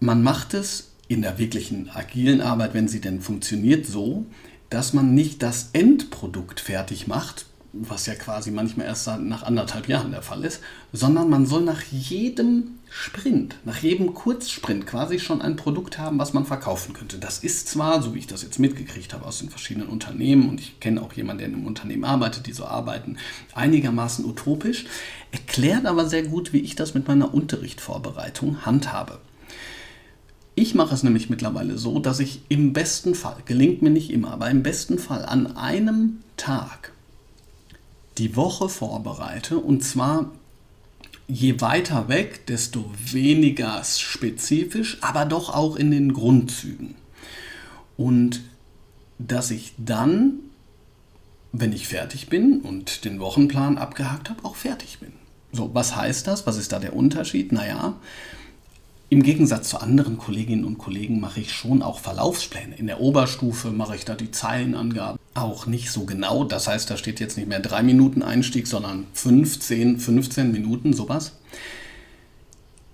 Man 0.00 0.22
macht 0.22 0.54
es 0.54 0.92
in 1.08 1.22
der 1.22 1.38
wirklichen 1.38 1.90
agilen 1.90 2.40
Arbeit, 2.40 2.74
wenn 2.74 2.88
sie 2.88 3.00
denn 3.00 3.20
funktioniert, 3.20 3.86
so, 3.86 4.26
dass 4.70 4.92
man 4.92 5.14
nicht 5.14 5.42
das 5.42 5.70
Endprodukt 5.72 6.60
fertig 6.60 7.06
macht, 7.06 7.46
was 7.72 8.06
ja 8.06 8.14
quasi 8.14 8.50
manchmal 8.50 8.86
erst 8.86 9.06
nach 9.06 9.42
anderthalb 9.42 9.88
Jahren 9.88 10.10
der 10.10 10.22
Fall 10.22 10.44
ist, 10.44 10.60
sondern 10.92 11.28
man 11.28 11.46
soll 11.46 11.62
nach 11.62 11.82
jedem 11.82 12.75
Sprint, 12.88 13.56
nach 13.64 13.78
jedem 13.78 14.14
Kurzsprint 14.14 14.86
quasi 14.86 15.18
schon 15.18 15.42
ein 15.42 15.56
Produkt 15.56 15.98
haben, 15.98 16.18
was 16.18 16.32
man 16.32 16.46
verkaufen 16.46 16.94
könnte. 16.94 17.18
Das 17.18 17.38
ist 17.38 17.68
zwar, 17.68 18.00
so 18.02 18.14
wie 18.14 18.20
ich 18.20 18.26
das 18.26 18.42
jetzt 18.42 18.58
mitgekriegt 18.58 19.12
habe 19.12 19.26
aus 19.26 19.38
den 19.40 19.50
verschiedenen 19.50 19.88
Unternehmen, 19.88 20.48
und 20.48 20.60
ich 20.60 20.80
kenne 20.80 21.02
auch 21.02 21.12
jemanden, 21.12 21.38
der 21.38 21.48
in 21.48 21.54
einem 21.54 21.66
Unternehmen 21.66 22.04
arbeitet, 22.04 22.46
die 22.46 22.52
so 22.52 22.64
arbeiten, 22.64 23.18
einigermaßen 23.54 24.24
utopisch, 24.24 24.86
erklärt 25.32 25.86
aber 25.86 26.08
sehr 26.08 26.22
gut, 26.22 26.52
wie 26.52 26.60
ich 26.60 26.74
das 26.74 26.94
mit 26.94 27.06
meiner 27.08 27.34
Unterrichtsvorbereitung 27.34 28.64
handhabe. 28.64 29.20
Ich 30.54 30.74
mache 30.74 30.94
es 30.94 31.02
nämlich 31.02 31.28
mittlerweile 31.28 31.76
so, 31.76 31.98
dass 31.98 32.18
ich 32.18 32.40
im 32.48 32.72
besten 32.72 33.14
Fall, 33.14 33.36
gelingt 33.44 33.82
mir 33.82 33.90
nicht 33.90 34.10
immer, 34.10 34.32
aber 34.32 34.48
im 34.48 34.62
besten 34.62 34.98
Fall 34.98 35.26
an 35.26 35.56
einem 35.56 36.22
Tag 36.38 36.92
die 38.16 38.36
Woche 38.36 38.70
vorbereite 38.70 39.58
und 39.58 39.84
zwar 39.84 40.30
je 41.28 41.60
weiter 41.60 42.08
weg, 42.08 42.46
desto 42.46 42.90
weniger 43.10 43.82
spezifisch, 43.84 44.98
aber 45.00 45.24
doch 45.24 45.54
auch 45.54 45.76
in 45.76 45.90
den 45.90 46.12
Grundzügen. 46.12 46.94
Und 47.96 48.42
dass 49.18 49.50
ich 49.50 49.72
dann, 49.78 50.34
wenn 51.52 51.72
ich 51.72 51.88
fertig 51.88 52.28
bin 52.28 52.60
und 52.60 53.04
den 53.04 53.18
Wochenplan 53.18 53.78
abgehakt 53.78 54.30
habe, 54.30 54.44
auch 54.44 54.56
fertig 54.56 54.98
bin. 54.98 55.12
So, 55.52 55.70
was 55.72 55.96
heißt 55.96 56.26
das? 56.26 56.46
Was 56.46 56.58
ist 56.58 56.72
da 56.72 56.78
der 56.78 56.94
Unterschied? 56.94 57.50
Naja, 57.52 57.94
im 59.08 59.22
Gegensatz 59.22 59.70
zu 59.70 59.80
anderen 59.80 60.18
Kolleginnen 60.18 60.64
und 60.64 60.78
Kollegen 60.78 61.20
mache 61.20 61.40
ich 61.40 61.52
schon 61.52 61.82
auch 61.82 62.00
Verlaufspläne. 62.00 62.76
In 62.76 62.86
der 62.86 63.00
Oberstufe 63.00 63.70
mache 63.70 63.96
ich 63.96 64.04
da 64.04 64.14
die 64.14 64.32
Zeilenangaben 64.32 65.18
auch 65.36 65.66
nicht 65.66 65.90
so 65.90 66.04
genau. 66.04 66.44
Das 66.44 66.68
heißt, 66.68 66.90
da 66.90 66.96
steht 66.96 67.20
jetzt 67.20 67.36
nicht 67.36 67.48
mehr 67.48 67.60
drei 67.60 67.82
Minuten 67.82 68.22
Einstieg, 68.22 68.66
sondern 68.66 69.06
15, 69.14 69.98
15 69.98 70.52
Minuten, 70.52 70.92
sowas. 70.92 71.32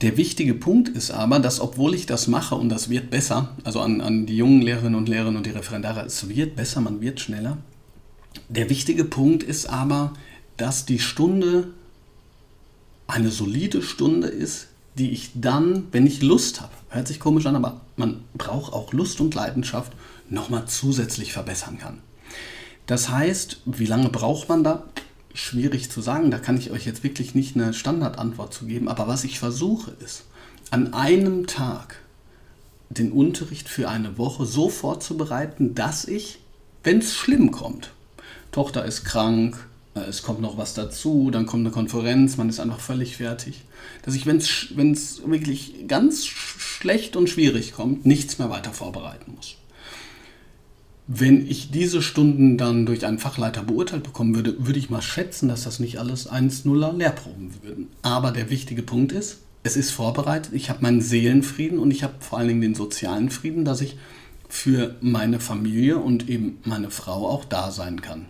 Der 0.02 0.16
wichtige 0.16 0.54
Punkt 0.54 0.88
ist 0.88 1.12
aber, 1.12 1.38
dass 1.38 1.60
obwohl 1.60 1.94
ich 1.94 2.06
das 2.06 2.26
mache 2.26 2.56
und 2.56 2.68
das 2.68 2.90
wird 2.90 3.10
besser, 3.10 3.56
also 3.62 3.80
an, 3.80 4.00
an 4.00 4.26
die 4.26 4.36
jungen 4.36 4.60
Lehrerinnen 4.60 4.96
und 4.96 5.08
Lehrer 5.08 5.28
und 5.28 5.46
die 5.46 5.50
Referendare, 5.50 6.04
es 6.04 6.28
wird 6.28 6.56
besser, 6.56 6.80
man 6.80 7.00
wird 7.00 7.20
schneller. 7.20 7.58
Der 8.48 8.68
wichtige 8.68 9.04
Punkt 9.04 9.44
ist 9.44 9.66
aber, 9.66 10.12
dass 10.56 10.86
die 10.86 10.98
Stunde 10.98 11.68
eine 13.06 13.30
solide 13.30 13.82
Stunde 13.82 14.26
ist, 14.26 14.68
die 14.98 15.10
ich 15.10 15.30
dann, 15.34 15.86
wenn 15.92 16.06
ich 16.06 16.20
Lust 16.22 16.60
habe, 16.60 16.72
hört 16.88 17.06
sich 17.06 17.20
komisch 17.20 17.46
an, 17.46 17.56
aber 17.56 17.80
man 17.96 18.24
braucht 18.34 18.72
auch 18.72 18.92
Lust 18.92 19.20
und 19.20 19.34
Leidenschaft, 19.34 19.92
nochmal 20.28 20.66
zusätzlich 20.66 21.32
verbessern 21.32 21.78
kann. 21.78 21.98
Das 22.92 23.08
heißt, 23.08 23.62
wie 23.64 23.86
lange 23.86 24.10
braucht 24.10 24.50
man 24.50 24.64
da? 24.64 24.82
Schwierig 25.32 25.90
zu 25.90 26.02
sagen, 26.02 26.30
da 26.30 26.38
kann 26.38 26.58
ich 26.58 26.72
euch 26.72 26.84
jetzt 26.84 27.02
wirklich 27.02 27.34
nicht 27.34 27.56
eine 27.56 27.72
Standardantwort 27.72 28.52
zu 28.52 28.66
geben, 28.66 28.86
aber 28.86 29.08
was 29.08 29.24
ich 29.24 29.38
versuche 29.38 29.92
ist, 30.04 30.24
an 30.70 30.92
einem 30.92 31.46
Tag 31.46 32.02
den 32.90 33.10
Unterricht 33.10 33.70
für 33.70 33.88
eine 33.88 34.18
Woche 34.18 34.44
so 34.44 34.68
vorzubereiten, 34.68 35.74
dass 35.74 36.04
ich, 36.04 36.40
wenn 36.84 36.98
es 36.98 37.14
schlimm 37.14 37.50
kommt, 37.50 37.92
Tochter 38.50 38.84
ist 38.84 39.04
krank, 39.06 39.56
äh, 39.94 40.00
es 40.00 40.22
kommt 40.22 40.42
noch 40.42 40.58
was 40.58 40.74
dazu, 40.74 41.30
dann 41.30 41.46
kommt 41.46 41.64
eine 41.64 41.72
Konferenz, 41.72 42.36
man 42.36 42.50
ist 42.50 42.60
einfach 42.60 42.80
völlig 42.80 43.16
fertig. 43.16 43.62
Dass 44.02 44.14
ich, 44.14 44.26
wenn 44.26 44.36
es 44.36 45.22
wirklich 45.24 45.88
ganz 45.88 46.26
schlecht 46.26 47.16
und 47.16 47.30
schwierig 47.30 47.72
kommt, 47.72 48.04
nichts 48.04 48.38
mehr 48.38 48.50
weiter 48.50 48.74
vorbereiten 48.74 49.32
muss. 49.34 49.56
Wenn 51.08 51.46
ich 51.46 51.70
diese 51.70 52.00
Stunden 52.00 52.56
dann 52.56 52.86
durch 52.86 53.04
einen 53.04 53.18
Fachleiter 53.18 53.62
beurteilt 53.62 54.04
bekommen 54.04 54.34
würde, 54.34 54.66
würde 54.66 54.78
ich 54.78 54.88
mal 54.88 55.02
schätzen, 55.02 55.48
dass 55.48 55.64
das 55.64 55.80
nicht 55.80 55.98
alles 55.98 56.30
1-0er 56.30 56.96
Lehrproben 56.96 57.50
würden. 57.62 57.88
Aber 58.02 58.30
der 58.30 58.50
wichtige 58.50 58.82
Punkt 58.82 59.12
ist, 59.12 59.38
es 59.64 59.76
ist 59.76 59.90
vorbereitet, 59.90 60.52
ich 60.54 60.70
habe 60.70 60.82
meinen 60.82 61.00
Seelenfrieden 61.00 61.78
und 61.78 61.90
ich 61.90 62.02
habe 62.02 62.14
vor 62.20 62.38
allen 62.38 62.48
Dingen 62.48 62.60
den 62.60 62.74
sozialen 62.74 63.30
Frieden, 63.30 63.64
dass 63.64 63.80
ich 63.80 63.96
für 64.48 64.96
meine 65.00 65.40
Familie 65.40 65.98
und 65.98 66.28
eben 66.28 66.58
meine 66.64 66.90
Frau 66.90 67.28
auch 67.28 67.44
da 67.44 67.70
sein 67.70 68.00
kann. 68.00 68.26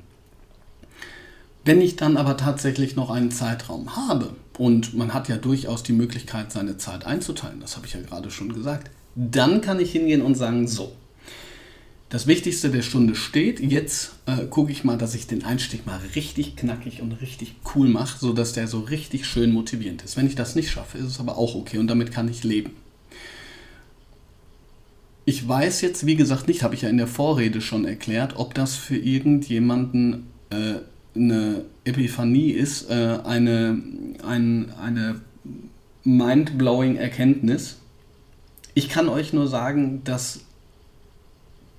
Wenn 1.64 1.80
ich 1.80 1.96
dann 1.96 2.16
aber 2.16 2.36
tatsächlich 2.36 2.96
noch 2.96 3.10
einen 3.10 3.30
Zeitraum 3.30 3.96
habe, 3.96 4.34
und 4.58 4.94
man 4.94 5.14
hat 5.14 5.28
ja 5.28 5.36
durchaus 5.36 5.82
die 5.82 5.92
Möglichkeit, 5.92 6.52
seine 6.52 6.76
Zeit 6.76 7.06
einzuteilen, 7.06 7.60
das 7.60 7.76
habe 7.76 7.86
ich 7.86 7.94
ja 7.94 8.00
gerade 8.00 8.30
schon 8.30 8.52
gesagt, 8.52 8.90
dann 9.14 9.60
kann 9.60 9.80
ich 9.80 9.92
hingehen 9.92 10.22
und 10.22 10.34
sagen, 10.34 10.68
so, 10.68 10.92
das 12.12 12.26
Wichtigste 12.26 12.68
der 12.68 12.82
Stunde 12.82 13.14
steht. 13.14 13.58
Jetzt 13.58 14.12
äh, 14.26 14.44
gucke 14.44 14.70
ich 14.70 14.84
mal, 14.84 14.98
dass 14.98 15.14
ich 15.14 15.26
den 15.26 15.44
Einstieg 15.44 15.86
mal 15.86 15.98
richtig 16.14 16.56
knackig 16.56 17.00
und 17.00 17.12
richtig 17.22 17.54
cool 17.74 17.88
mache, 17.88 18.18
sodass 18.18 18.52
der 18.52 18.68
so 18.68 18.80
richtig 18.80 19.24
schön 19.24 19.50
motivierend 19.50 20.02
ist. 20.02 20.18
Wenn 20.18 20.26
ich 20.26 20.34
das 20.34 20.54
nicht 20.54 20.70
schaffe, 20.70 20.98
ist 20.98 21.06
es 21.06 21.20
aber 21.20 21.38
auch 21.38 21.54
okay 21.54 21.78
und 21.78 21.86
damit 21.86 22.12
kann 22.12 22.28
ich 22.28 22.44
leben. 22.44 22.72
Ich 25.24 25.48
weiß 25.48 25.80
jetzt, 25.80 26.04
wie 26.04 26.16
gesagt, 26.16 26.48
nicht, 26.48 26.62
habe 26.62 26.74
ich 26.74 26.82
ja 26.82 26.90
in 26.90 26.98
der 26.98 27.06
Vorrede 27.06 27.62
schon 27.62 27.86
erklärt, 27.86 28.36
ob 28.36 28.52
das 28.52 28.76
für 28.76 28.98
irgendjemanden 28.98 30.26
äh, 30.50 30.80
eine 31.16 31.64
Epiphanie 31.84 32.50
ist, 32.50 32.90
äh, 32.90 33.20
eine, 33.24 33.80
ein, 34.22 34.70
eine 34.78 35.22
mind-blowing 36.04 36.96
Erkenntnis. 36.96 37.78
Ich 38.74 38.90
kann 38.90 39.08
euch 39.08 39.32
nur 39.32 39.48
sagen, 39.48 40.02
dass 40.04 40.40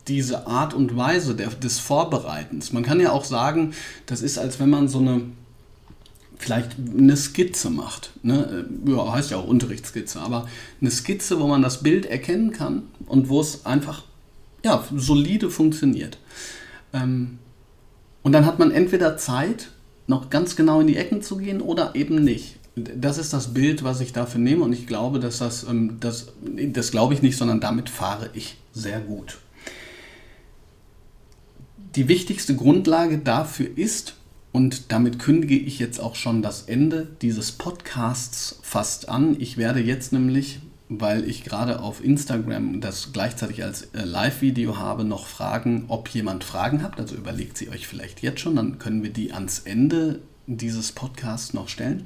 diese 0.07 0.47
Art 0.47 0.73
und 0.73 0.95
Weise 0.95 1.35
der, 1.35 1.49
des 1.49 1.79
Vorbereitens. 1.79 2.73
Man 2.73 2.83
kann 2.83 2.99
ja 2.99 3.11
auch 3.11 3.25
sagen, 3.25 3.73
das 4.05 4.21
ist, 4.21 4.37
als 4.37 4.59
wenn 4.59 4.69
man 4.69 4.87
so 4.87 4.99
eine, 4.99 5.21
vielleicht 6.37 6.71
eine 6.77 7.15
Skizze 7.15 7.69
macht. 7.69 8.11
Ne? 8.21 8.65
Ja, 8.85 9.13
heißt 9.13 9.31
ja 9.31 9.37
auch 9.37 9.47
Unterrichtsskizze, 9.47 10.19
aber 10.19 10.47
eine 10.81 10.91
Skizze, 10.91 11.39
wo 11.39 11.47
man 11.47 11.61
das 11.61 11.83
Bild 11.83 12.05
erkennen 12.05 12.51
kann 12.51 12.83
und 13.05 13.29
wo 13.29 13.39
es 13.39 13.65
einfach 13.65 14.03
ja, 14.63 14.83
solide 14.95 15.49
funktioniert. 15.49 16.17
Ähm, 16.93 17.39
und 18.23 18.31
dann 18.31 18.45
hat 18.45 18.59
man 18.59 18.71
entweder 18.71 19.17
Zeit, 19.17 19.69
noch 20.05 20.29
ganz 20.29 20.57
genau 20.57 20.81
in 20.81 20.87
die 20.87 20.97
Ecken 20.97 21.21
zu 21.21 21.37
gehen 21.37 21.61
oder 21.61 21.95
eben 21.95 22.23
nicht. 22.23 22.57
Das 22.75 23.17
ist 23.17 23.31
das 23.31 23.53
Bild, 23.53 23.83
was 23.83 24.01
ich 24.01 24.11
dafür 24.11 24.41
nehme 24.41 24.65
und 24.65 24.73
ich 24.73 24.85
glaube, 24.85 25.19
dass 25.19 25.37
das, 25.37 25.63
ähm, 25.63 25.97
das, 26.01 26.33
das 26.41 26.91
glaube 26.91 27.13
ich 27.13 27.21
nicht, 27.21 27.37
sondern 27.37 27.61
damit 27.61 27.89
fahre 27.89 28.29
ich 28.33 28.57
sehr 28.73 28.99
gut 28.99 29.37
die 31.95 32.07
wichtigste 32.07 32.55
Grundlage 32.55 33.19
dafür 33.19 33.67
ist, 33.75 34.15
und 34.53 34.91
damit 34.91 35.17
kündige 35.17 35.57
ich 35.57 35.79
jetzt 35.79 35.99
auch 35.99 36.15
schon 36.15 36.43
das 36.43 36.63
Ende 36.63 37.07
dieses 37.23 37.51
Podcasts 37.51 38.59
fast 38.61 39.09
an. 39.09 39.35
Ich 39.39 39.57
werde 39.57 39.79
jetzt 39.79 40.13
nämlich, 40.13 40.59
weil 40.89 41.27
ich 41.27 41.43
gerade 41.43 41.81
auf 41.81 42.03
Instagram 42.03 42.79
das 42.79 43.09
gleichzeitig 43.13 43.63
als 43.63 43.89
äh, 43.93 44.03
Live-Video 44.03 44.77
habe, 44.77 45.05
noch 45.05 45.25
fragen, 45.25 45.85
ob 45.87 46.07
jemand 46.09 46.43
Fragen 46.43 46.83
habt. 46.83 46.99
Also 46.99 47.15
überlegt 47.15 47.57
sie 47.57 47.69
euch 47.69 47.87
vielleicht 47.87 48.21
jetzt 48.21 48.41
schon, 48.41 48.55
dann 48.55 48.77
können 48.77 49.01
wir 49.01 49.09
die 49.09 49.33
ans 49.33 49.57
Ende 49.59 50.19
dieses 50.45 50.91
Podcasts 50.91 51.53
noch 51.53 51.67
stellen. 51.67 52.05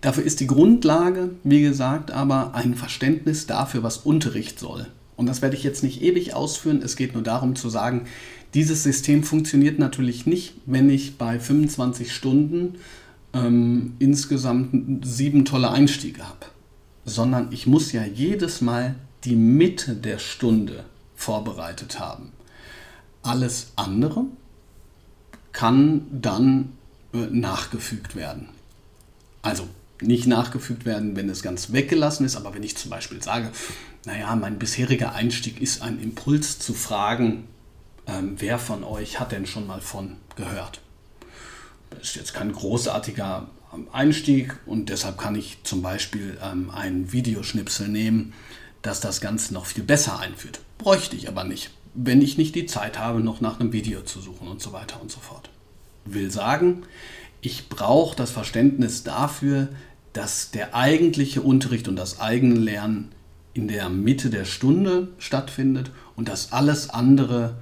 Dafür 0.00 0.22
ist 0.22 0.38
die 0.38 0.46
Grundlage, 0.46 1.30
wie 1.42 1.62
gesagt, 1.62 2.12
aber 2.12 2.54
ein 2.54 2.76
Verständnis 2.76 3.46
dafür, 3.46 3.82
was 3.82 3.96
Unterricht 3.96 4.60
soll. 4.60 4.86
Und 5.16 5.26
das 5.26 5.42
werde 5.42 5.56
ich 5.56 5.62
jetzt 5.62 5.82
nicht 5.82 6.02
ewig 6.02 6.34
ausführen. 6.34 6.82
Es 6.82 6.96
geht 6.96 7.14
nur 7.14 7.22
darum 7.22 7.54
zu 7.56 7.68
sagen, 7.68 8.06
dieses 8.54 8.82
System 8.82 9.22
funktioniert 9.22 9.78
natürlich 9.78 10.26
nicht, 10.26 10.54
wenn 10.66 10.90
ich 10.90 11.18
bei 11.18 11.38
25 11.38 12.12
Stunden 12.12 12.76
ähm, 13.32 13.94
insgesamt 13.98 15.04
sieben 15.04 15.44
tolle 15.44 15.70
Einstiege 15.70 16.26
habe, 16.26 16.46
sondern 17.04 17.52
ich 17.52 17.66
muss 17.66 17.92
ja 17.92 18.04
jedes 18.04 18.60
Mal 18.60 18.94
die 19.24 19.36
Mitte 19.36 19.94
der 19.94 20.18
Stunde 20.18 20.84
vorbereitet 21.16 21.98
haben. 21.98 22.32
Alles 23.22 23.72
andere 23.76 24.24
kann 25.52 26.06
dann 26.10 26.72
äh, 27.12 27.26
nachgefügt 27.30 28.16
werden. 28.16 28.48
Also 29.42 29.66
nicht 30.00 30.26
nachgefügt 30.26 30.84
werden, 30.84 31.16
wenn 31.16 31.28
es 31.28 31.42
ganz 31.42 31.72
weggelassen 31.72 32.26
ist, 32.26 32.36
aber 32.36 32.54
wenn 32.54 32.62
ich 32.62 32.76
zum 32.76 32.90
Beispiel 32.90 33.22
sage, 33.22 33.50
naja, 34.04 34.34
mein 34.36 34.58
bisheriger 34.58 35.14
Einstieg 35.14 35.60
ist 35.60 35.82
ein 35.82 36.00
Impuls 36.00 36.58
zu 36.58 36.74
fragen, 36.74 37.44
ähm, 38.06 38.34
wer 38.38 38.58
von 38.58 38.84
euch 38.84 39.20
hat 39.20 39.32
denn 39.32 39.46
schon 39.46 39.66
mal 39.66 39.80
von 39.80 40.16
gehört? 40.36 40.80
Das 41.90 42.08
ist 42.08 42.16
jetzt 42.16 42.34
kein 42.34 42.52
großartiger 42.52 43.48
ähm, 43.72 43.86
Einstieg 43.92 44.56
und 44.66 44.88
deshalb 44.88 45.18
kann 45.18 45.34
ich 45.34 45.58
zum 45.62 45.82
Beispiel 45.82 46.38
ähm, 46.42 46.70
ein 46.70 47.12
Videoschnipsel 47.12 47.88
nehmen, 47.88 48.34
das 48.82 49.00
das 49.00 49.20
Ganze 49.20 49.54
noch 49.54 49.66
viel 49.66 49.84
besser 49.84 50.18
einführt. 50.18 50.60
Bräuchte 50.76 51.16
ich 51.16 51.28
aber 51.28 51.44
nicht, 51.44 51.70
wenn 51.94 52.20
ich 52.20 52.36
nicht 52.36 52.54
die 52.54 52.66
Zeit 52.66 52.98
habe, 52.98 53.20
noch 53.20 53.40
nach 53.40 53.58
einem 53.58 53.72
Video 53.72 54.02
zu 54.02 54.20
suchen 54.20 54.48
und 54.48 54.60
so 54.60 54.72
weiter 54.72 55.00
und 55.00 55.10
so 55.10 55.20
fort. 55.20 55.48
Will 56.04 56.30
sagen, 56.30 56.82
ich 57.44 57.68
brauche 57.68 58.16
das 58.16 58.30
Verständnis 58.30 59.02
dafür, 59.02 59.68
dass 60.14 60.50
der 60.50 60.74
eigentliche 60.74 61.42
Unterricht 61.42 61.88
und 61.88 61.96
das 61.96 62.18
eigene 62.18 62.54
Lernen 62.54 63.12
in 63.52 63.68
der 63.68 63.90
Mitte 63.90 64.30
der 64.30 64.46
Stunde 64.46 65.08
stattfindet 65.18 65.90
und 66.16 66.28
dass 66.28 66.52
alles 66.52 66.88
andere, 66.88 67.58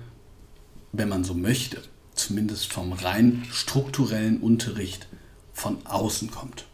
wenn 0.92 1.08
man 1.08 1.24
so 1.24 1.34
möchte, 1.34 1.82
zumindest 2.14 2.72
vom 2.72 2.92
rein 2.92 3.44
strukturellen 3.50 4.40
Unterricht 4.40 5.08
von 5.52 5.84
außen 5.84 6.30
kommt. 6.30 6.66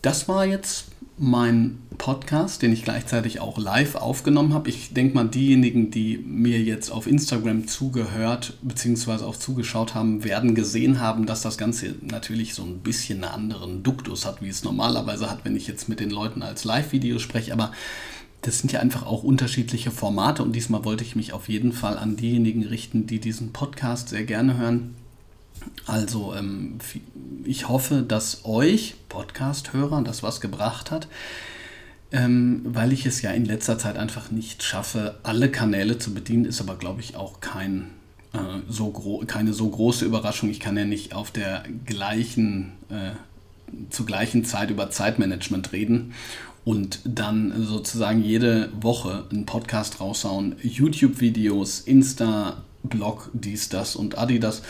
Das 0.00 0.28
war 0.28 0.46
jetzt 0.46 0.86
mein 1.16 1.78
Podcast, 1.96 2.62
den 2.62 2.72
ich 2.72 2.82
gleichzeitig 2.82 3.40
auch 3.40 3.56
live 3.56 3.94
aufgenommen 3.94 4.52
habe. 4.52 4.68
Ich 4.68 4.94
denke 4.94 5.14
mal, 5.14 5.28
diejenigen, 5.28 5.90
die 5.90 6.18
mir 6.18 6.60
jetzt 6.60 6.90
auf 6.90 7.06
Instagram 7.06 7.68
zugehört 7.68 8.58
bzw. 8.62 9.24
auch 9.24 9.36
zugeschaut 9.36 9.94
haben, 9.94 10.24
werden 10.24 10.54
gesehen 10.54 11.00
haben, 11.00 11.24
dass 11.26 11.42
das 11.42 11.56
Ganze 11.56 11.94
natürlich 12.02 12.54
so 12.54 12.64
ein 12.64 12.80
bisschen 12.80 13.22
einen 13.22 13.32
anderen 13.32 13.82
Duktus 13.82 14.26
hat, 14.26 14.42
wie 14.42 14.48
es 14.48 14.64
normalerweise 14.64 15.30
hat, 15.30 15.44
wenn 15.44 15.56
ich 15.56 15.68
jetzt 15.68 15.88
mit 15.88 16.00
den 16.00 16.10
Leuten 16.10 16.42
als 16.42 16.64
Live-Video 16.64 17.20
spreche. 17.20 17.52
Aber 17.52 17.72
das 18.42 18.58
sind 18.58 18.72
ja 18.72 18.80
einfach 18.80 19.06
auch 19.06 19.22
unterschiedliche 19.22 19.92
Formate 19.92 20.42
und 20.42 20.52
diesmal 20.52 20.84
wollte 20.84 21.04
ich 21.04 21.16
mich 21.16 21.32
auf 21.32 21.48
jeden 21.48 21.72
Fall 21.72 21.96
an 21.96 22.16
diejenigen 22.16 22.64
richten, 22.64 23.06
die 23.06 23.20
diesen 23.20 23.52
Podcast 23.52 24.08
sehr 24.08 24.24
gerne 24.24 24.58
hören 24.58 24.96
also 25.86 26.34
ähm, 26.34 26.78
ich 27.44 27.68
hoffe, 27.68 28.02
dass 28.02 28.44
euch 28.44 28.94
Podcast-Hörern 29.08 30.04
das 30.04 30.22
was 30.22 30.40
gebracht 30.40 30.90
hat, 30.90 31.08
ähm, 32.12 32.62
weil 32.64 32.92
ich 32.92 33.06
es 33.06 33.22
ja 33.22 33.30
in 33.32 33.44
letzter 33.44 33.78
Zeit 33.78 33.96
einfach 33.96 34.30
nicht 34.30 34.62
schaffe, 34.62 35.16
alle 35.22 35.50
Kanäle 35.50 35.98
zu 35.98 36.14
bedienen, 36.14 36.44
ist 36.44 36.60
aber 36.60 36.76
glaube 36.76 37.00
ich 37.00 37.16
auch 37.16 37.40
kein, 37.40 37.90
äh, 38.32 38.38
so 38.68 38.90
keine 39.26 39.52
so 39.52 39.68
große 39.68 40.04
Überraschung. 40.04 40.48
Ich 40.48 40.60
kann 40.60 40.76
ja 40.76 40.84
nicht 40.84 41.14
auf 41.14 41.30
der 41.30 41.64
gleichen, 41.84 42.72
äh, 42.88 43.12
zur 43.90 44.06
gleichen 44.06 44.44
Zeit 44.44 44.70
über 44.70 44.90
Zeitmanagement 44.90 45.72
reden 45.72 46.14
und 46.64 47.00
dann 47.04 47.64
sozusagen 47.66 48.22
jede 48.22 48.70
Woche 48.80 49.24
einen 49.30 49.44
Podcast 49.44 50.00
raushauen, 50.00 50.56
YouTube-Videos, 50.62 51.80
Insta, 51.80 52.62
Blog, 52.82 53.30
dies, 53.34 53.68
das 53.68 53.96
und 53.96 54.16
Adidas 54.18 54.62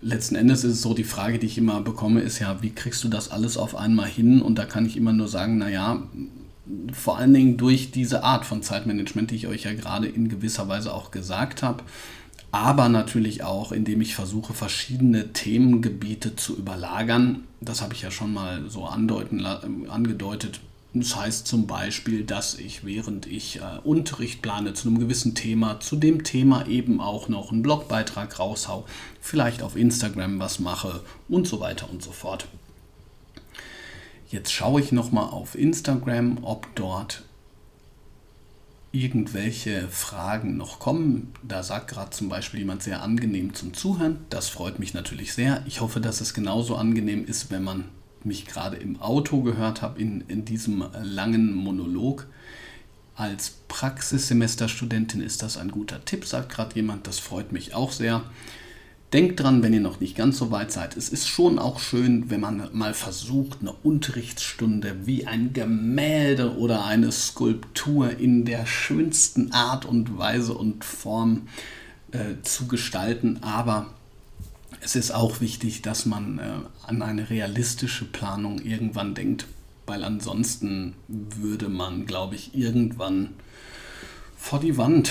letzten 0.00 0.36
Endes 0.36 0.64
ist 0.64 0.74
es 0.74 0.82
so, 0.82 0.94
die 0.94 1.04
Frage, 1.04 1.38
die 1.38 1.46
ich 1.46 1.58
immer 1.58 1.80
bekomme, 1.80 2.20
ist 2.20 2.38
ja, 2.38 2.62
wie 2.62 2.70
kriegst 2.70 3.02
du 3.04 3.08
das 3.08 3.30
alles 3.30 3.56
auf 3.56 3.74
einmal 3.76 4.08
hin? 4.08 4.42
Und 4.42 4.56
da 4.58 4.64
kann 4.64 4.86
ich 4.86 4.96
immer 4.96 5.12
nur 5.12 5.28
sagen, 5.28 5.58
naja, 5.58 6.02
vor 6.92 7.18
allen 7.18 7.32
Dingen 7.32 7.56
durch 7.56 7.90
diese 7.90 8.24
Art 8.24 8.44
von 8.44 8.62
Zeitmanagement, 8.62 9.30
die 9.30 9.36
ich 9.36 9.46
euch 9.46 9.64
ja 9.64 9.74
gerade 9.74 10.08
in 10.08 10.28
gewisser 10.28 10.68
Weise 10.68 10.92
auch 10.92 11.10
gesagt 11.10 11.62
habe, 11.62 11.84
aber 12.52 12.88
natürlich 12.88 13.42
auch, 13.42 13.72
indem 13.72 14.00
ich 14.00 14.14
versuche, 14.14 14.54
verschiedene 14.54 15.32
Themengebiete 15.32 16.36
zu 16.36 16.56
überlagern. 16.56 17.44
Das 17.60 17.82
habe 17.82 17.94
ich 17.94 18.02
ja 18.02 18.10
schon 18.10 18.32
mal 18.32 18.68
so 18.68 18.86
andeuten, 18.86 19.44
angedeutet 19.44 20.60
das 21.00 21.16
heißt 21.16 21.46
zum 21.46 21.66
Beispiel, 21.66 22.24
dass 22.24 22.54
ich, 22.54 22.84
während 22.84 23.26
ich 23.26 23.60
äh, 23.60 23.78
Unterricht 23.84 24.42
plane 24.42 24.74
zu 24.74 24.88
einem 24.88 24.98
gewissen 24.98 25.34
Thema, 25.34 25.80
zu 25.80 25.96
dem 25.96 26.24
Thema 26.24 26.66
eben 26.66 27.00
auch 27.00 27.28
noch 27.28 27.52
einen 27.52 27.62
Blogbeitrag 27.62 28.38
raushau, 28.38 28.86
vielleicht 29.20 29.62
auf 29.62 29.76
Instagram 29.76 30.38
was 30.38 30.58
mache 30.58 31.02
und 31.28 31.46
so 31.46 31.60
weiter 31.60 31.90
und 31.90 32.02
so 32.02 32.12
fort. 32.12 32.46
Jetzt 34.28 34.52
schaue 34.52 34.80
ich 34.80 34.92
nochmal 34.92 35.30
auf 35.30 35.54
Instagram, 35.54 36.38
ob 36.42 36.74
dort 36.74 37.22
irgendwelche 38.92 39.88
Fragen 39.88 40.56
noch 40.56 40.78
kommen. 40.78 41.32
Da 41.42 41.62
sagt 41.62 41.88
gerade 41.88 42.10
zum 42.10 42.28
Beispiel 42.28 42.60
jemand 42.60 42.82
sehr 42.82 43.02
angenehm 43.02 43.54
zum 43.54 43.74
Zuhören. 43.74 44.24
Das 44.30 44.48
freut 44.48 44.78
mich 44.78 44.94
natürlich 44.94 45.32
sehr. 45.32 45.62
Ich 45.66 45.80
hoffe, 45.80 46.00
dass 46.00 46.20
es 46.20 46.34
genauso 46.34 46.76
angenehm 46.76 47.24
ist, 47.24 47.50
wenn 47.50 47.62
man 47.62 47.84
mich 48.26 48.46
gerade 48.46 48.76
im 48.76 49.00
Auto 49.00 49.42
gehört 49.42 49.82
habe, 49.82 50.00
in, 50.00 50.22
in 50.28 50.44
diesem 50.44 50.84
langen 51.02 51.54
Monolog. 51.54 52.26
Als 53.14 53.54
Praxissemesterstudentin 53.68 55.22
ist 55.22 55.42
das 55.42 55.56
ein 55.56 55.70
guter 55.70 56.04
Tipp, 56.04 56.26
sagt 56.26 56.52
gerade 56.52 56.74
jemand. 56.74 57.06
Das 57.06 57.18
freut 57.18 57.52
mich 57.52 57.74
auch 57.74 57.92
sehr. 57.92 58.22
Denkt 59.12 59.40
dran, 59.40 59.62
wenn 59.62 59.72
ihr 59.72 59.80
noch 59.80 60.00
nicht 60.00 60.16
ganz 60.16 60.36
so 60.36 60.50
weit 60.50 60.72
seid. 60.72 60.96
Es 60.96 61.08
ist 61.08 61.28
schon 61.28 61.58
auch 61.58 61.78
schön, 61.78 62.28
wenn 62.28 62.40
man 62.40 62.68
mal 62.72 62.92
versucht, 62.92 63.58
eine 63.60 63.72
Unterrichtsstunde 63.72 65.06
wie 65.06 65.26
ein 65.26 65.52
Gemälde 65.52 66.56
oder 66.56 66.84
eine 66.84 67.12
Skulptur 67.12 68.18
in 68.18 68.44
der 68.44 68.66
schönsten 68.66 69.52
Art 69.52 69.84
und 69.86 70.18
Weise 70.18 70.54
und 70.54 70.84
Form 70.84 71.48
äh, 72.10 72.42
zu 72.42 72.66
gestalten, 72.66 73.38
aber 73.42 73.94
es 74.86 74.94
ist 74.94 75.10
auch 75.10 75.40
wichtig, 75.40 75.82
dass 75.82 76.06
man 76.06 76.38
äh, 76.38 76.42
an 76.86 77.02
eine 77.02 77.28
realistische 77.28 78.04
Planung 78.04 78.60
irgendwann 78.60 79.16
denkt, 79.16 79.48
weil 79.84 80.04
ansonsten 80.04 80.94
würde 81.08 81.68
man, 81.68 82.06
glaube 82.06 82.36
ich, 82.36 82.54
irgendwann 82.54 83.30
vor 84.36 84.60
die 84.60 84.76
Wand 84.76 85.10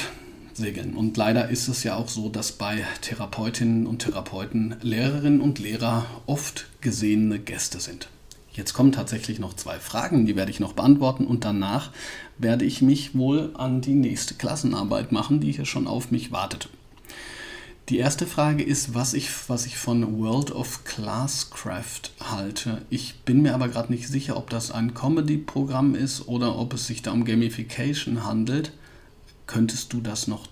segeln. 0.54 0.96
Und 0.96 1.18
leider 1.18 1.50
ist 1.50 1.68
es 1.68 1.84
ja 1.84 1.98
auch 1.98 2.08
so, 2.08 2.30
dass 2.30 2.54
bei 2.54 2.86
Therapeutinnen 3.02 3.86
und 3.86 4.00
Therapeuten 4.00 4.78
Lehrerinnen 4.82 5.42
und 5.42 5.60
Lehrer 5.60 6.06
oft 6.26 6.68
gesehene 6.80 7.38
Gäste 7.38 7.82
sind. 7.82 8.08
Jetzt 8.54 8.74
kommen 8.74 8.94
tatsächlich 8.94 9.40
noch 9.40 9.56
zwei 9.56 9.78
Fragen, 9.80 10.26
die 10.26 10.38
werde 10.38 10.52
ich 10.52 10.62
noch 10.62 10.72
beantworten 10.72 11.28
und 11.28 11.44
danach 11.44 11.92
werde 12.38 12.64
ich 12.64 12.82
mich 12.82 13.14
wohl 13.14 13.52
an 13.56 13.82
die 13.82 13.96
nächste 13.96 14.36
Klassenarbeit 14.36 15.12
machen, 15.12 15.42
die 15.42 15.52
hier 15.52 15.66
schon 15.66 15.86
auf 15.86 16.12
mich 16.12 16.32
wartet. 16.32 16.70
Die 17.90 18.00
erste 18.00 18.26
Frage 18.26 18.64
ist, 18.64 18.96
was 18.96 19.14
ich, 19.14 19.30
was 19.48 19.68
ich 19.68 19.78
von 19.78 20.18
World 20.18 20.50
of 20.50 20.86
Classcraft 20.86 22.10
halte. 22.20 22.82
Ich 22.90 23.20
bin 23.26 23.44
mir 23.44 23.54
aber 23.54 23.68
gerade 23.68 23.94
nicht 23.94 24.08
sicher, 24.08 24.38
ob 24.38 24.50
das 24.50 24.72
ein 24.72 24.96
Comedy-Programm 24.96 25.94
ist 25.94 26.28
oder 26.28 26.58
ob 26.58 26.74
es 26.74 26.88
sich 26.88 27.04
da 27.04 27.12
um 27.12 27.26
Gamification 27.26 28.24
handelt. 28.24 28.72
Könntest 29.46 29.94
du 29.94 30.02
das 30.02 30.28
noch 30.28 30.48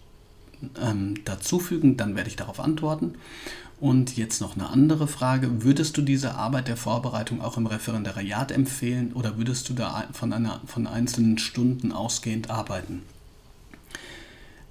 ähm, 0.80 1.26
dazufügen? 1.26 1.98
Dann 1.98 2.16
werde 2.16 2.30
ich 2.30 2.36
darauf 2.36 2.60
antworten. 2.60 3.16
Und 3.80 4.16
jetzt 4.16 4.40
noch 4.40 4.56
eine 4.56 4.70
andere 4.70 5.08
Frage. 5.08 5.64
Würdest 5.64 5.98
du 5.98 6.04
diese 6.04 6.36
Arbeit 6.36 6.68
der 6.68 6.78
Vorbereitung 6.78 7.42
auch 7.42 7.58
im 7.58 7.66
Referendariat 7.66 8.52
empfehlen 8.52 9.12
oder 9.14 9.38
würdest 9.38 9.68
du 9.70 9.74
da 9.74 10.08
von, 10.14 10.34
einer, 10.34 10.62
von 10.68 10.86
einzelnen 10.86 11.40
Stunden 11.40 11.94
ausgehend 11.94 12.52
arbeiten? 12.52 13.02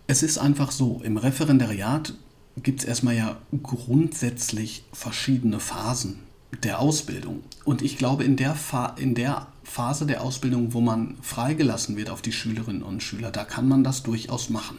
Es 0.07 0.23
ist 0.23 0.39
einfach 0.39 0.71
so, 0.71 1.01
im 1.03 1.17
Referendariat 1.17 2.15
gibt 2.57 2.81
es 2.81 2.87
erstmal 2.87 3.17
ja 3.17 3.37
grundsätzlich 3.63 4.85
verschiedene 4.93 5.61
Phasen 5.61 6.21
der 6.63 6.81
Ausbildung. 6.81 7.43
Und 7.65 7.83
ich 7.83 7.97
glaube, 7.97 8.25
in 8.25 8.37
der, 8.37 8.57
in 8.97 9.15
der 9.15 9.47
Phase 9.65 10.07
der 10.07 10.23
Ausbildung, 10.23 10.75
wo 10.75 10.81
man 10.81 11.17
freigelassen 11.23 11.97
wird 11.97 12.11
auf 12.11 12.21
die 12.21 12.33
Schülerinnen 12.33 12.83
und 12.83 13.03
Schüler, 13.03 13.31
da 13.31 13.45
kann 13.45 13.69
man 13.69 13.85
das 13.85 14.03
durchaus 14.03 14.51
machen. 14.51 14.79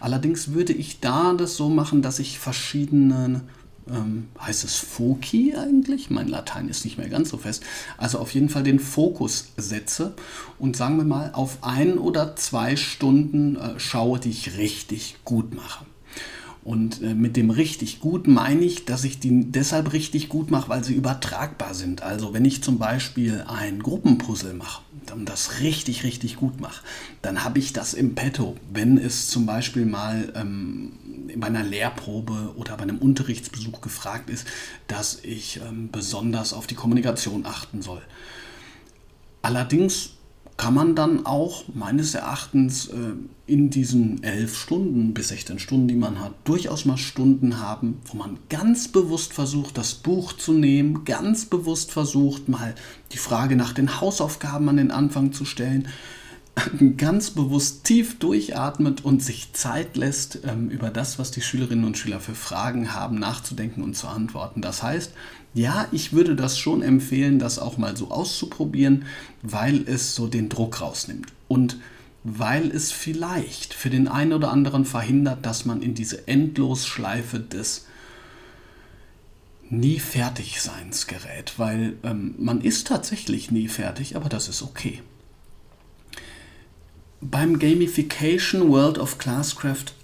Allerdings 0.00 0.52
würde 0.52 0.72
ich 0.72 1.00
da 1.00 1.32
das 1.32 1.56
so 1.56 1.70
machen, 1.70 2.02
dass 2.02 2.18
ich 2.18 2.38
verschiedene 2.38 3.42
ähm, 3.88 4.28
heißt 4.40 4.64
es 4.64 4.76
Foci 4.76 5.54
eigentlich? 5.56 6.10
Mein 6.10 6.28
Latein 6.28 6.68
ist 6.68 6.84
nicht 6.84 6.98
mehr 6.98 7.08
ganz 7.08 7.28
so 7.30 7.36
fest. 7.36 7.62
Also 7.98 8.18
auf 8.18 8.32
jeden 8.32 8.48
Fall 8.48 8.62
den 8.62 8.80
Fokus 8.80 9.52
setze 9.56 10.14
und 10.58 10.76
sagen 10.76 10.96
wir 10.96 11.04
mal 11.04 11.32
auf 11.34 11.58
ein 11.62 11.98
oder 11.98 12.36
zwei 12.36 12.76
Stunden 12.76 13.56
äh, 13.56 13.78
schaue, 13.78 14.18
die 14.18 14.30
ich 14.30 14.56
richtig 14.56 15.16
gut 15.24 15.54
mache. 15.54 15.84
Und 16.64 17.02
äh, 17.02 17.14
mit 17.14 17.36
dem 17.36 17.50
richtig 17.50 18.00
gut 18.00 18.26
meine 18.26 18.64
ich, 18.64 18.86
dass 18.86 19.04
ich 19.04 19.20
die 19.20 19.52
deshalb 19.52 19.92
richtig 19.92 20.30
gut 20.30 20.50
mache, 20.50 20.70
weil 20.70 20.82
sie 20.82 20.94
übertragbar 20.94 21.74
sind. 21.74 22.02
Also 22.02 22.32
wenn 22.32 22.46
ich 22.46 22.62
zum 22.62 22.78
Beispiel 22.78 23.44
ein 23.46 23.82
Gruppenpuzzle 23.82 24.54
mache 24.54 24.82
und 25.12 25.28
das 25.28 25.60
richtig, 25.60 26.04
richtig 26.04 26.36
gut 26.36 26.62
mache, 26.62 26.82
dann 27.20 27.44
habe 27.44 27.58
ich 27.58 27.74
das 27.74 27.92
im 27.92 28.14
Petto. 28.14 28.56
Wenn 28.72 28.96
es 28.96 29.28
zum 29.28 29.44
Beispiel 29.44 29.84
mal 29.84 30.32
ähm, 30.34 30.92
bei 31.36 31.48
einer 31.48 31.64
Lehrprobe 31.64 32.54
oder 32.56 32.78
bei 32.78 32.84
einem 32.84 32.98
Unterrichtsbesuch 32.98 33.82
gefragt 33.82 34.30
ist, 34.30 34.46
dass 34.86 35.18
ich 35.22 35.60
ähm, 35.68 35.90
besonders 35.92 36.54
auf 36.54 36.66
die 36.66 36.74
Kommunikation 36.74 37.44
achten 37.44 37.82
soll. 37.82 38.00
Allerdings 39.42 40.13
kann 40.56 40.74
man 40.74 40.94
dann 40.94 41.26
auch 41.26 41.64
meines 41.74 42.14
Erachtens 42.14 42.86
äh, 42.86 43.14
in 43.46 43.70
diesen 43.70 44.22
elf 44.22 44.56
Stunden 44.56 45.12
bis 45.12 45.28
16 45.28 45.58
Stunden, 45.58 45.88
die 45.88 45.96
man 45.96 46.20
hat, 46.20 46.32
durchaus 46.44 46.84
mal 46.84 46.96
Stunden 46.96 47.58
haben, 47.60 47.98
wo 48.06 48.16
man 48.16 48.38
ganz 48.48 48.88
bewusst 48.88 49.32
versucht, 49.32 49.76
das 49.76 49.94
Buch 49.94 50.32
zu 50.32 50.52
nehmen, 50.52 51.04
ganz 51.04 51.46
bewusst 51.46 51.90
versucht, 51.90 52.48
mal 52.48 52.74
die 53.12 53.18
Frage 53.18 53.56
nach 53.56 53.72
den 53.72 54.00
Hausaufgaben 54.00 54.68
an 54.68 54.76
den 54.76 54.90
Anfang 54.92 55.32
zu 55.32 55.44
stellen, 55.44 55.88
ganz 56.96 57.30
bewusst 57.30 57.82
tief 57.82 58.18
durchatmet 58.20 59.04
und 59.04 59.22
sich 59.22 59.52
Zeit 59.54 59.96
lässt, 59.96 60.40
ähm, 60.44 60.70
über 60.70 60.90
das, 60.90 61.18
was 61.18 61.32
die 61.32 61.42
Schülerinnen 61.42 61.84
und 61.84 61.98
Schüler 61.98 62.20
für 62.20 62.34
Fragen 62.34 62.94
haben, 62.94 63.18
nachzudenken 63.18 63.82
und 63.82 63.96
zu 63.96 64.06
antworten. 64.06 64.62
Das 64.62 64.84
heißt, 64.84 65.12
ja, 65.54 65.86
ich 65.92 66.12
würde 66.12 66.34
das 66.34 66.58
schon 66.58 66.82
empfehlen, 66.82 67.38
das 67.38 67.60
auch 67.60 67.78
mal 67.78 67.96
so 67.96 68.10
auszuprobieren, 68.10 69.04
weil 69.42 69.88
es 69.88 70.14
so 70.14 70.26
den 70.26 70.48
Druck 70.48 70.80
rausnimmt 70.80 71.32
und 71.46 71.78
weil 72.24 72.70
es 72.70 72.90
vielleicht 72.90 73.72
für 73.72 73.90
den 73.90 74.08
einen 74.08 74.32
oder 74.32 74.50
anderen 74.50 74.84
verhindert, 74.84 75.46
dass 75.46 75.64
man 75.64 75.80
in 75.80 75.94
diese 75.94 76.26
Endlosschleife 76.26 77.38
des 77.38 77.86
nie 79.70 80.00
fertig 80.00 80.60
Seins 80.60 81.06
gerät, 81.06 81.54
weil 81.58 81.96
ähm, 82.02 82.34
man 82.38 82.60
ist 82.60 82.86
tatsächlich 82.86 83.50
nie 83.50 83.68
fertig, 83.68 84.16
aber 84.16 84.28
das 84.28 84.48
ist 84.48 84.62
okay. 84.62 85.02
Beim 87.20 87.58
Gamification 87.58 88.68
World 88.70 88.98
of 88.98 89.18
Classcraft 89.18 89.94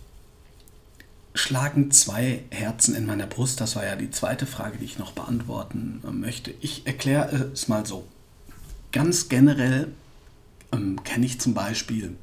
schlagen 1.34 1.90
zwei 1.90 2.42
Herzen 2.50 2.94
in 2.94 3.06
meiner 3.06 3.26
Brust. 3.26 3.60
Das 3.60 3.76
war 3.76 3.84
ja 3.84 3.96
die 3.96 4.10
zweite 4.10 4.46
Frage, 4.46 4.78
die 4.78 4.84
ich 4.84 4.98
noch 4.98 5.12
beantworten 5.12 6.02
äh, 6.06 6.10
möchte. 6.10 6.52
Ich 6.60 6.86
erkläre 6.86 7.50
es 7.52 7.68
mal 7.68 7.86
so. 7.86 8.06
Ganz 8.92 9.28
generell 9.28 9.88
ähm, 10.72 11.02
kenne 11.04 11.26
ich 11.26 11.40
zum 11.40 11.54
Beispiel 11.54 12.16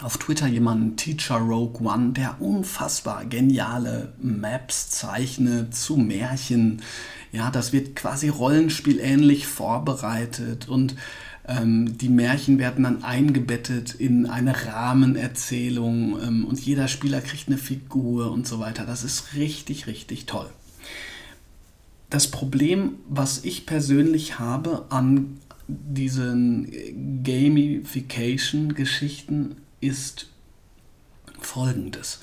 auf 0.00 0.18
Twitter 0.18 0.46
jemanden, 0.46 0.96
Teacher 0.96 1.36
Rogue 1.36 1.86
One, 1.86 2.12
der 2.12 2.40
unfassbar 2.40 3.24
geniale 3.26 4.12
Maps 4.20 4.90
zeichnet 4.90 5.74
zu 5.74 5.96
Märchen. 5.96 6.82
Ja, 7.30 7.50
das 7.50 7.72
wird 7.72 7.94
quasi 7.94 8.28
rollenspielähnlich 8.28 9.46
vorbereitet 9.46 10.68
und 10.68 10.96
ähm, 11.46 11.98
die 11.98 12.08
Märchen 12.08 12.58
werden 12.58 12.84
dann 12.84 13.02
eingebettet 13.02 13.94
in 13.94 14.26
eine 14.26 14.66
Rahmenerzählung 14.66 16.18
ähm, 16.22 16.44
und 16.44 16.60
jeder 16.60 16.86
Spieler 16.88 17.20
kriegt 17.20 17.48
eine 17.48 17.58
Figur 17.58 18.30
und 18.30 18.46
so 18.46 18.60
weiter. 18.60 18.86
Das 18.86 19.02
ist 19.02 19.34
richtig, 19.34 19.86
richtig 19.86 20.26
toll. 20.26 20.48
Das 22.10 22.30
Problem, 22.30 22.96
was 23.08 23.44
ich 23.44 23.66
persönlich 23.66 24.38
habe 24.38 24.86
an 24.90 25.40
diesen 25.66 26.70
Gamification-Geschichten, 27.24 29.56
ist 29.80 30.28
folgendes. 31.40 32.20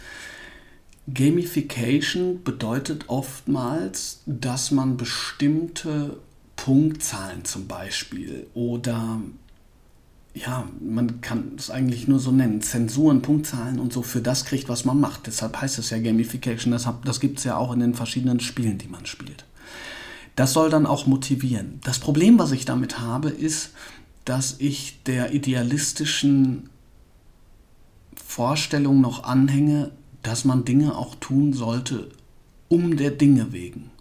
Gamification 1.13 2.43
bedeutet 2.43 3.05
oftmals, 3.07 4.21
dass 4.25 4.71
man 4.71 4.97
bestimmte 4.97 6.17
Punktzahlen 6.65 7.45
zum 7.45 7.67
Beispiel 7.67 8.47
oder 8.53 9.21
ja, 10.33 10.67
man 10.81 11.21
kann 11.21 11.53
es 11.57 11.71
eigentlich 11.71 12.07
nur 12.07 12.19
so 12.19 12.31
nennen, 12.31 12.61
Zensuren, 12.61 13.21
Punktzahlen 13.21 13.79
und 13.79 13.93
so 13.93 14.01
für 14.01 14.21
das 14.21 14.43
kriegt, 14.43 14.67
was 14.67 14.83
man 14.83 14.99
macht. 14.99 15.27
Deshalb 15.27 15.59
heißt 15.59 15.79
es 15.79 15.89
ja 15.89 15.99
Gamification, 15.99 16.71
das, 16.71 16.87
das 17.05 17.21
gibt 17.21 17.39
es 17.39 17.45
ja 17.45 17.55
auch 17.55 17.71
in 17.71 17.79
den 17.79 17.93
verschiedenen 17.93 18.41
Spielen, 18.41 18.77
die 18.77 18.89
man 18.89 19.05
spielt. 19.05 19.45
Das 20.35 20.51
soll 20.51 20.69
dann 20.69 20.85
auch 20.85 21.07
motivieren. 21.07 21.79
Das 21.85 21.99
Problem, 21.99 22.37
was 22.37 22.51
ich 22.51 22.65
damit 22.65 22.99
habe, 22.99 23.29
ist, 23.29 23.71
dass 24.25 24.57
ich 24.59 25.01
der 25.03 25.33
idealistischen 25.33 26.69
Vorstellung 28.15 28.99
noch 28.99 29.23
anhänge, 29.23 29.91
dass 30.23 30.43
man 30.43 30.65
Dinge 30.65 30.97
auch 30.97 31.15
tun 31.15 31.53
sollte, 31.53 32.09
um 32.67 32.97
der 32.97 33.11
Dinge 33.11 33.53
wegen. 33.53 33.91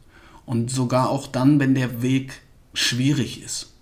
Und 0.44 0.70
sogar 0.70 1.08
auch 1.10 1.28
dann, 1.28 1.60
wenn 1.60 1.74
der 1.74 2.02
Weg 2.02 2.42
schwierig 2.74 3.42
ist. 3.42 3.72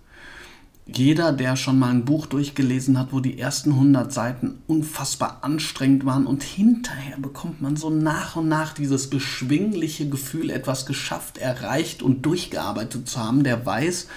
Jeder, 0.85 1.33
der 1.33 1.57
schon 1.57 1.79
mal 1.79 1.89
ein 1.89 2.05
Buch 2.05 2.27
durchgelesen 2.27 2.97
hat, 2.97 3.11
wo 3.11 3.19
die 3.19 3.37
ersten 3.37 3.71
100 3.71 4.13
Seiten 4.13 4.59
unfassbar 4.67 5.39
anstrengend 5.41 6.05
waren 6.05 6.25
und 6.25 6.43
hinterher 6.43 7.17
bekommt 7.17 7.61
man 7.61 7.75
so 7.75 7.89
nach 7.89 8.37
und 8.37 8.47
nach 8.47 8.73
dieses 8.73 9.09
beschwingliche 9.09 10.07
Gefühl, 10.07 10.49
etwas 10.49 10.85
geschafft, 10.85 11.39
erreicht 11.39 12.01
und 12.01 12.25
durchgearbeitet 12.25 13.09
zu 13.09 13.19
haben, 13.19 13.43
der 13.43 13.65
weiß, 13.65 14.07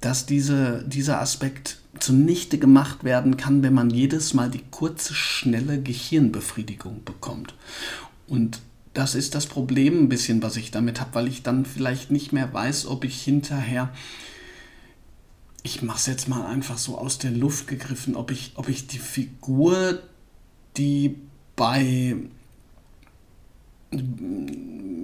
dass 0.00 0.24
diese, 0.24 0.84
dieser 0.88 1.20
Aspekt 1.20 1.80
zunichte 1.98 2.56
gemacht 2.56 3.04
werden 3.04 3.36
kann, 3.36 3.62
wenn 3.62 3.74
man 3.74 3.90
jedes 3.90 4.32
Mal 4.32 4.50
die 4.50 4.64
kurze, 4.70 5.12
schnelle 5.12 5.82
Gehirnbefriedigung 5.82 7.04
bekommt. 7.04 7.54
Und 8.26 8.60
das 8.94 9.14
ist 9.14 9.34
das 9.34 9.46
Problem 9.46 10.04
ein 10.04 10.08
bisschen, 10.08 10.42
was 10.42 10.56
ich 10.56 10.70
damit 10.70 11.00
habe, 11.00 11.14
weil 11.14 11.28
ich 11.28 11.42
dann 11.42 11.64
vielleicht 11.64 12.10
nicht 12.10 12.32
mehr 12.32 12.52
weiß, 12.52 12.86
ob 12.86 13.04
ich 13.04 13.22
hinterher, 13.22 13.90
ich 15.62 15.82
mache 15.82 15.98
es 15.98 16.06
jetzt 16.06 16.28
mal 16.28 16.46
einfach 16.46 16.78
so 16.78 16.98
aus 16.98 17.18
der 17.18 17.30
Luft 17.30 17.68
gegriffen, 17.68 18.16
ob 18.16 18.30
ich, 18.30 18.52
ob 18.56 18.68
ich 18.68 18.86
die 18.88 18.98
Figur, 18.98 20.00
die 20.76 21.16
bei, 21.54 22.16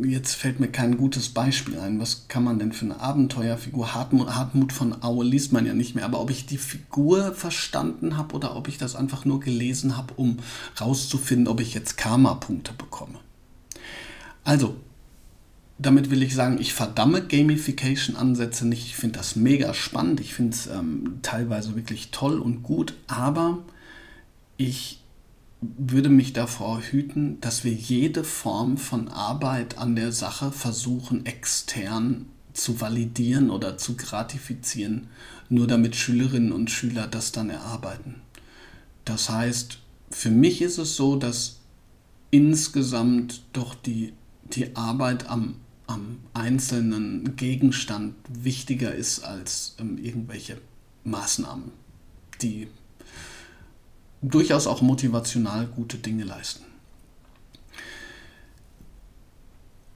jetzt 0.05 0.35
fällt 0.35 0.59
mir 0.59 0.69
kein 0.69 0.97
gutes 0.97 1.29
Beispiel 1.29 1.79
ein, 1.79 2.01
was 2.01 2.27
kann 2.27 2.43
man 2.43 2.59
denn 2.59 2.73
für 2.73 2.87
eine 2.87 2.99
Abenteuerfigur, 2.99 3.95
Hartmut, 3.95 4.35
Hartmut 4.35 4.73
von 4.73 5.01
Aue 5.05 5.25
liest 5.25 5.53
man 5.53 5.65
ja 5.65 5.75
nicht 5.75 5.95
mehr, 5.95 6.05
aber 6.05 6.21
ob 6.21 6.31
ich 6.31 6.47
die 6.47 6.59
Figur 6.59 7.35
verstanden 7.35 8.17
habe 8.17 8.35
oder 8.35 8.57
ob 8.57 8.67
ich 8.67 8.79
das 8.79 8.97
einfach 8.97 9.25
nur 9.25 9.39
gelesen 9.39 9.97
habe, 9.97 10.15
um 10.15 10.39
rauszufinden, 10.81 11.47
ob 11.47 11.61
ich 11.61 11.75
jetzt 11.75 11.97
Karma-Punkte 11.97 12.73
bekomme. 12.73 13.21
Also, 14.47 14.77
damit 15.77 16.09
will 16.11 16.23
ich 16.23 16.35
sagen, 16.35 16.59
ich 16.61 16.73
verdamme 16.73 17.21
Gamification-Ansätze 17.21 18.65
nicht. 18.67 18.87
Ich 18.87 18.95
finde 18.95 19.19
das 19.19 19.35
mega 19.35 19.75
spannend. 19.75 20.21
Ich 20.21 20.35
finde 20.35 20.55
es 20.55 20.69
ähm, 20.69 21.19
teilweise 21.23 21.75
wirklich 21.75 22.13
toll 22.13 22.39
und 22.39 22.63
gut. 22.63 22.95
Aber 23.09 23.59
ich 24.57 25.01
würde 25.61 26.11
mich 26.11 26.33
davor 26.33 26.81
hüten, 26.81 27.41
dass 27.41 27.65
wir 27.65 27.73
jede 27.73 28.23
Form 28.23 28.77
von 28.77 29.09
Arbeit 29.09 29.79
an 29.79 29.97
der 29.97 30.13
Sache 30.13 30.53
versuchen, 30.53 31.27
extern 31.27 32.27
zu 32.53 32.81
validieren 32.81 33.51
oder 33.51 33.79
zu 33.79 33.97
gratifizieren, 33.97 35.09
nur 35.49 35.67
damit 35.67 35.97
Schülerinnen 35.97 36.53
und 36.53 36.71
Schüler 36.71 37.09
das 37.09 37.33
dann 37.33 37.51
erarbeiten. 37.51 38.23
Das 39.05 39.29
heißt, 39.29 39.79
für 40.11 40.31
mich 40.31 40.63
ist 40.63 40.79
es 40.79 40.95
so, 40.95 41.17
dass 41.17 41.59
insgesamt 42.31 43.43
doch 43.53 43.75
die, 43.75 44.13
die 44.53 44.77
Arbeit 44.77 45.29
am, 45.29 45.57
am 45.87 46.19
einzelnen 46.35 47.37
Gegenstand 47.37 48.15
wichtiger 48.29 48.95
ist 48.95 49.25
als 49.25 49.77
ähm, 49.79 49.99
irgendwelche 49.99 50.59
Maßnahmen, 51.05 51.71
die 52.43 52.69
durchaus 54.23 54.67
auch 54.67 54.83
motivational 54.83 55.67
gute 55.67 55.99
Dinge 55.99 56.25
leisten. 56.25 56.65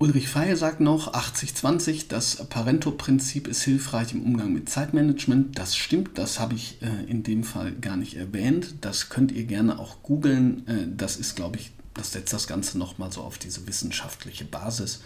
Ulrich 0.02 0.28
Feil 0.28 0.56
sagt 0.56 0.80
noch 0.80 1.12
80-20, 1.12 2.06
das 2.08 2.36
Pareto-Prinzip 2.48 3.46
ist 3.46 3.62
hilfreich 3.64 4.14
im 4.14 4.22
Umgang 4.22 4.50
mit 4.50 4.70
Zeitmanagement. 4.70 5.58
Das 5.58 5.76
stimmt, 5.76 6.16
das 6.16 6.40
habe 6.40 6.54
ich 6.54 6.80
äh, 6.80 7.04
in 7.06 7.22
dem 7.22 7.44
Fall 7.44 7.72
gar 7.72 7.98
nicht 7.98 8.16
erwähnt. 8.16 8.76
Das 8.80 9.10
könnt 9.10 9.30
ihr 9.30 9.44
gerne 9.44 9.78
auch 9.78 10.02
googeln. 10.02 10.66
Äh, 10.66 10.86
das 10.96 11.16
ist, 11.16 11.36
glaube 11.36 11.58
ich, 11.58 11.72
das 11.94 12.12
setzt 12.12 12.32
das 12.32 12.46
Ganze 12.46 12.78
nochmal 12.78 13.10
so 13.12 13.22
auf 13.22 13.38
diese 13.38 13.66
wissenschaftliche 13.66 14.44
Basis. 14.44 15.02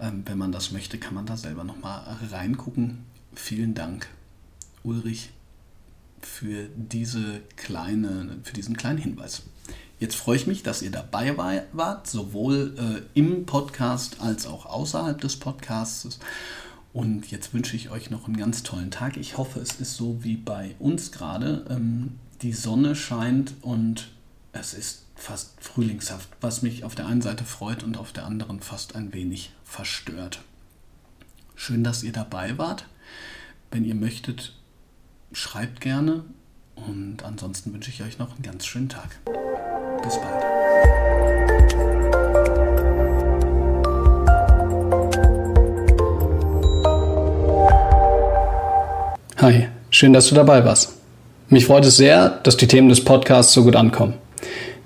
Ähm, 0.00 0.22
wenn 0.26 0.38
man 0.38 0.52
das 0.52 0.70
möchte, 0.70 0.98
kann 0.98 1.14
man 1.14 1.26
da 1.26 1.36
selber 1.36 1.64
nochmal 1.64 2.02
reingucken. 2.30 3.04
Vielen 3.34 3.74
Dank, 3.74 4.08
Ulrich, 4.82 5.30
für, 6.20 6.68
diese 6.76 7.40
kleine, 7.56 8.38
für 8.42 8.52
diesen 8.52 8.76
kleinen 8.76 8.98
Hinweis. 8.98 9.42
Jetzt 10.00 10.14
freue 10.14 10.36
ich 10.36 10.46
mich, 10.46 10.62
dass 10.62 10.82
ihr 10.82 10.92
dabei 10.92 11.36
wart, 11.72 12.06
sowohl 12.06 12.74
äh, 12.78 13.18
im 13.18 13.46
Podcast 13.46 14.20
als 14.20 14.46
auch 14.46 14.66
außerhalb 14.66 15.20
des 15.20 15.36
Podcasts. 15.36 16.20
Und 16.92 17.30
jetzt 17.30 17.52
wünsche 17.52 17.76
ich 17.76 17.90
euch 17.90 18.10
noch 18.10 18.26
einen 18.26 18.36
ganz 18.36 18.62
tollen 18.62 18.92
Tag. 18.92 19.16
Ich 19.16 19.36
hoffe, 19.36 19.60
es 19.60 19.80
ist 19.80 19.96
so 19.96 20.22
wie 20.22 20.36
bei 20.36 20.76
uns 20.78 21.10
gerade. 21.10 21.66
Ähm, 21.68 22.18
die 22.42 22.52
Sonne 22.52 22.94
scheint 22.94 23.54
und 23.62 24.08
es 24.52 24.72
ist 24.72 25.02
fast 25.18 25.52
frühlingshaft, 25.60 26.28
was 26.40 26.62
mich 26.62 26.84
auf 26.84 26.94
der 26.94 27.06
einen 27.06 27.22
Seite 27.22 27.44
freut 27.44 27.82
und 27.82 27.98
auf 27.98 28.12
der 28.12 28.24
anderen 28.24 28.60
fast 28.60 28.94
ein 28.94 29.12
wenig 29.12 29.50
verstört. 29.64 30.40
Schön, 31.54 31.84
dass 31.84 32.02
ihr 32.02 32.12
dabei 32.12 32.56
wart. 32.56 32.86
Wenn 33.70 33.84
ihr 33.84 33.94
möchtet, 33.94 34.54
schreibt 35.32 35.80
gerne 35.80 36.24
und 36.76 37.24
ansonsten 37.24 37.74
wünsche 37.74 37.90
ich 37.90 38.02
euch 38.02 38.18
noch 38.18 38.34
einen 38.34 38.42
ganz 38.42 38.64
schönen 38.64 38.88
Tag. 38.88 39.18
Bis 40.02 40.14
bald. 40.16 40.44
Hi, 49.40 49.68
schön, 49.90 50.12
dass 50.12 50.28
du 50.28 50.34
dabei 50.34 50.64
warst. 50.64 50.94
Mich 51.48 51.66
freut 51.66 51.84
es 51.84 51.96
sehr, 51.96 52.28
dass 52.28 52.56
die 52.56 52.66
Themen 52.66 52.88
des 52.88 53.04
Podcasts 53.04 53.52
so 53.52 53.64
gut 53.64 53.76
ankommen. 53.76 54.14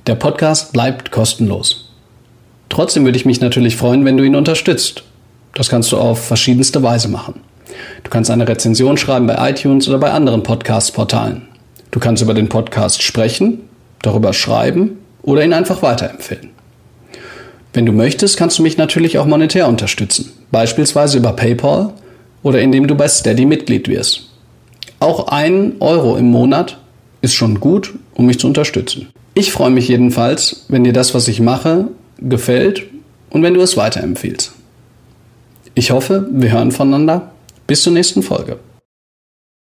Der 0.09 0.16
Podcast 0.16 0.72
bleibt 0.72 1.12
kostenlos. 1.12 1.88
Trotzdem 2.68 3.05
würde 3.05 3.16
ich 3.16 3.24
mich 3.24 3.40
natürlich 3.40 3.76
freuen, 3.76 4.05
wenn 4.05 4.16
du 4.16 4.24
ihn 4.24 4.34
unterstützt. 4.34 5.05
Das 5.55 5.68
kannst 5.68 5.92
du 5.92 5.96
auf 5.96 6.26
verschiedenste 6.26 6.82
Weise 6.82 7.07
machen. 7.07 7.34
Du 8.03 8.11
kannst 8.11 8.28
eine 8.28 8.48
Rezension 8.48 8.96
schreiben 8.96 9.28
bei 9.28 9.50
iTunes 9.50 9.88
oder 9.88 9.98
bei 9.98 10.11
anderen 10.11 10.42
Podcast-Portalen. 10.42 11.42
Du 11.92 12.00
kannst 12.00 12.20
über 12.20 12.34
den 12.34 12.48
Podcast 12.48 13.00
sprechen, 13.00 13.61
darüber 14.03 14.32
schreiben 14.32 14.98
oder 15.22 15.44
ihn 15.44 15.53
einfach 15.53 15.82
weiterempfehlen. 15.82 16.50
Wenn 17.72 17.86
du 17.86 17.92
möchtest, 17.92 18.36
kannst 18.36 18.59
du 18.59 18.64
mich 18.64 18.76
natürlich 18.76 19.18
auch 19.18 19.26
monetär 19.26 19.68
unterstützen, 19.68 20.32
beispielsweise 20.50 21.18
über 21.18 21.32
PayPal 21.34 21.92
oder 22.42 22.61
indem 22.61 22.88
du 22.88 22.96
bei 22.96 23.07
Steady 23.07 23.46
Mitglied 23.46 23.86
wirst. 23.86 24.30
Auch 24.98 25.28
ein 25.28 25.74
Euro 25.78 26.16
im 26.16 26.28
Monat 26.28 26.78
ist 27.20 27.34
schon 27.34 27.61
gut, 27.61 27.94
um 28.14 28.26
mich 28.26 28.40
zu 28.40 28.48
unterstützen. 28.48 29.07
Ich 29.34 29.52
freue 29.52 29.70
mich 29.70 29.88
jedenfalls, 29.88 30.66
wenn 30.68 30.84
dir 30.84 30.92
das, 30.92 31.14
was 31.14 31.28
ich 31.28 31.40
mache, 31.40 31.88
gefällt 32.18 32.84
und 33.30 33.42
wenn 33.42 33.54
du 33.54 33.62
es 33.62 33.76
weiterempfiehlst. 33.76 34.52
Ich 35.74 35.90
hoffe, 35.90 36.28
wir 36.30 36.52
hören 36.52 36.70
voneinander. 36.70 37.32
Bis 37.66 37.82
zur 37.82 37.94
nächsten 37.94 38.22
Folge. 38.22 38.58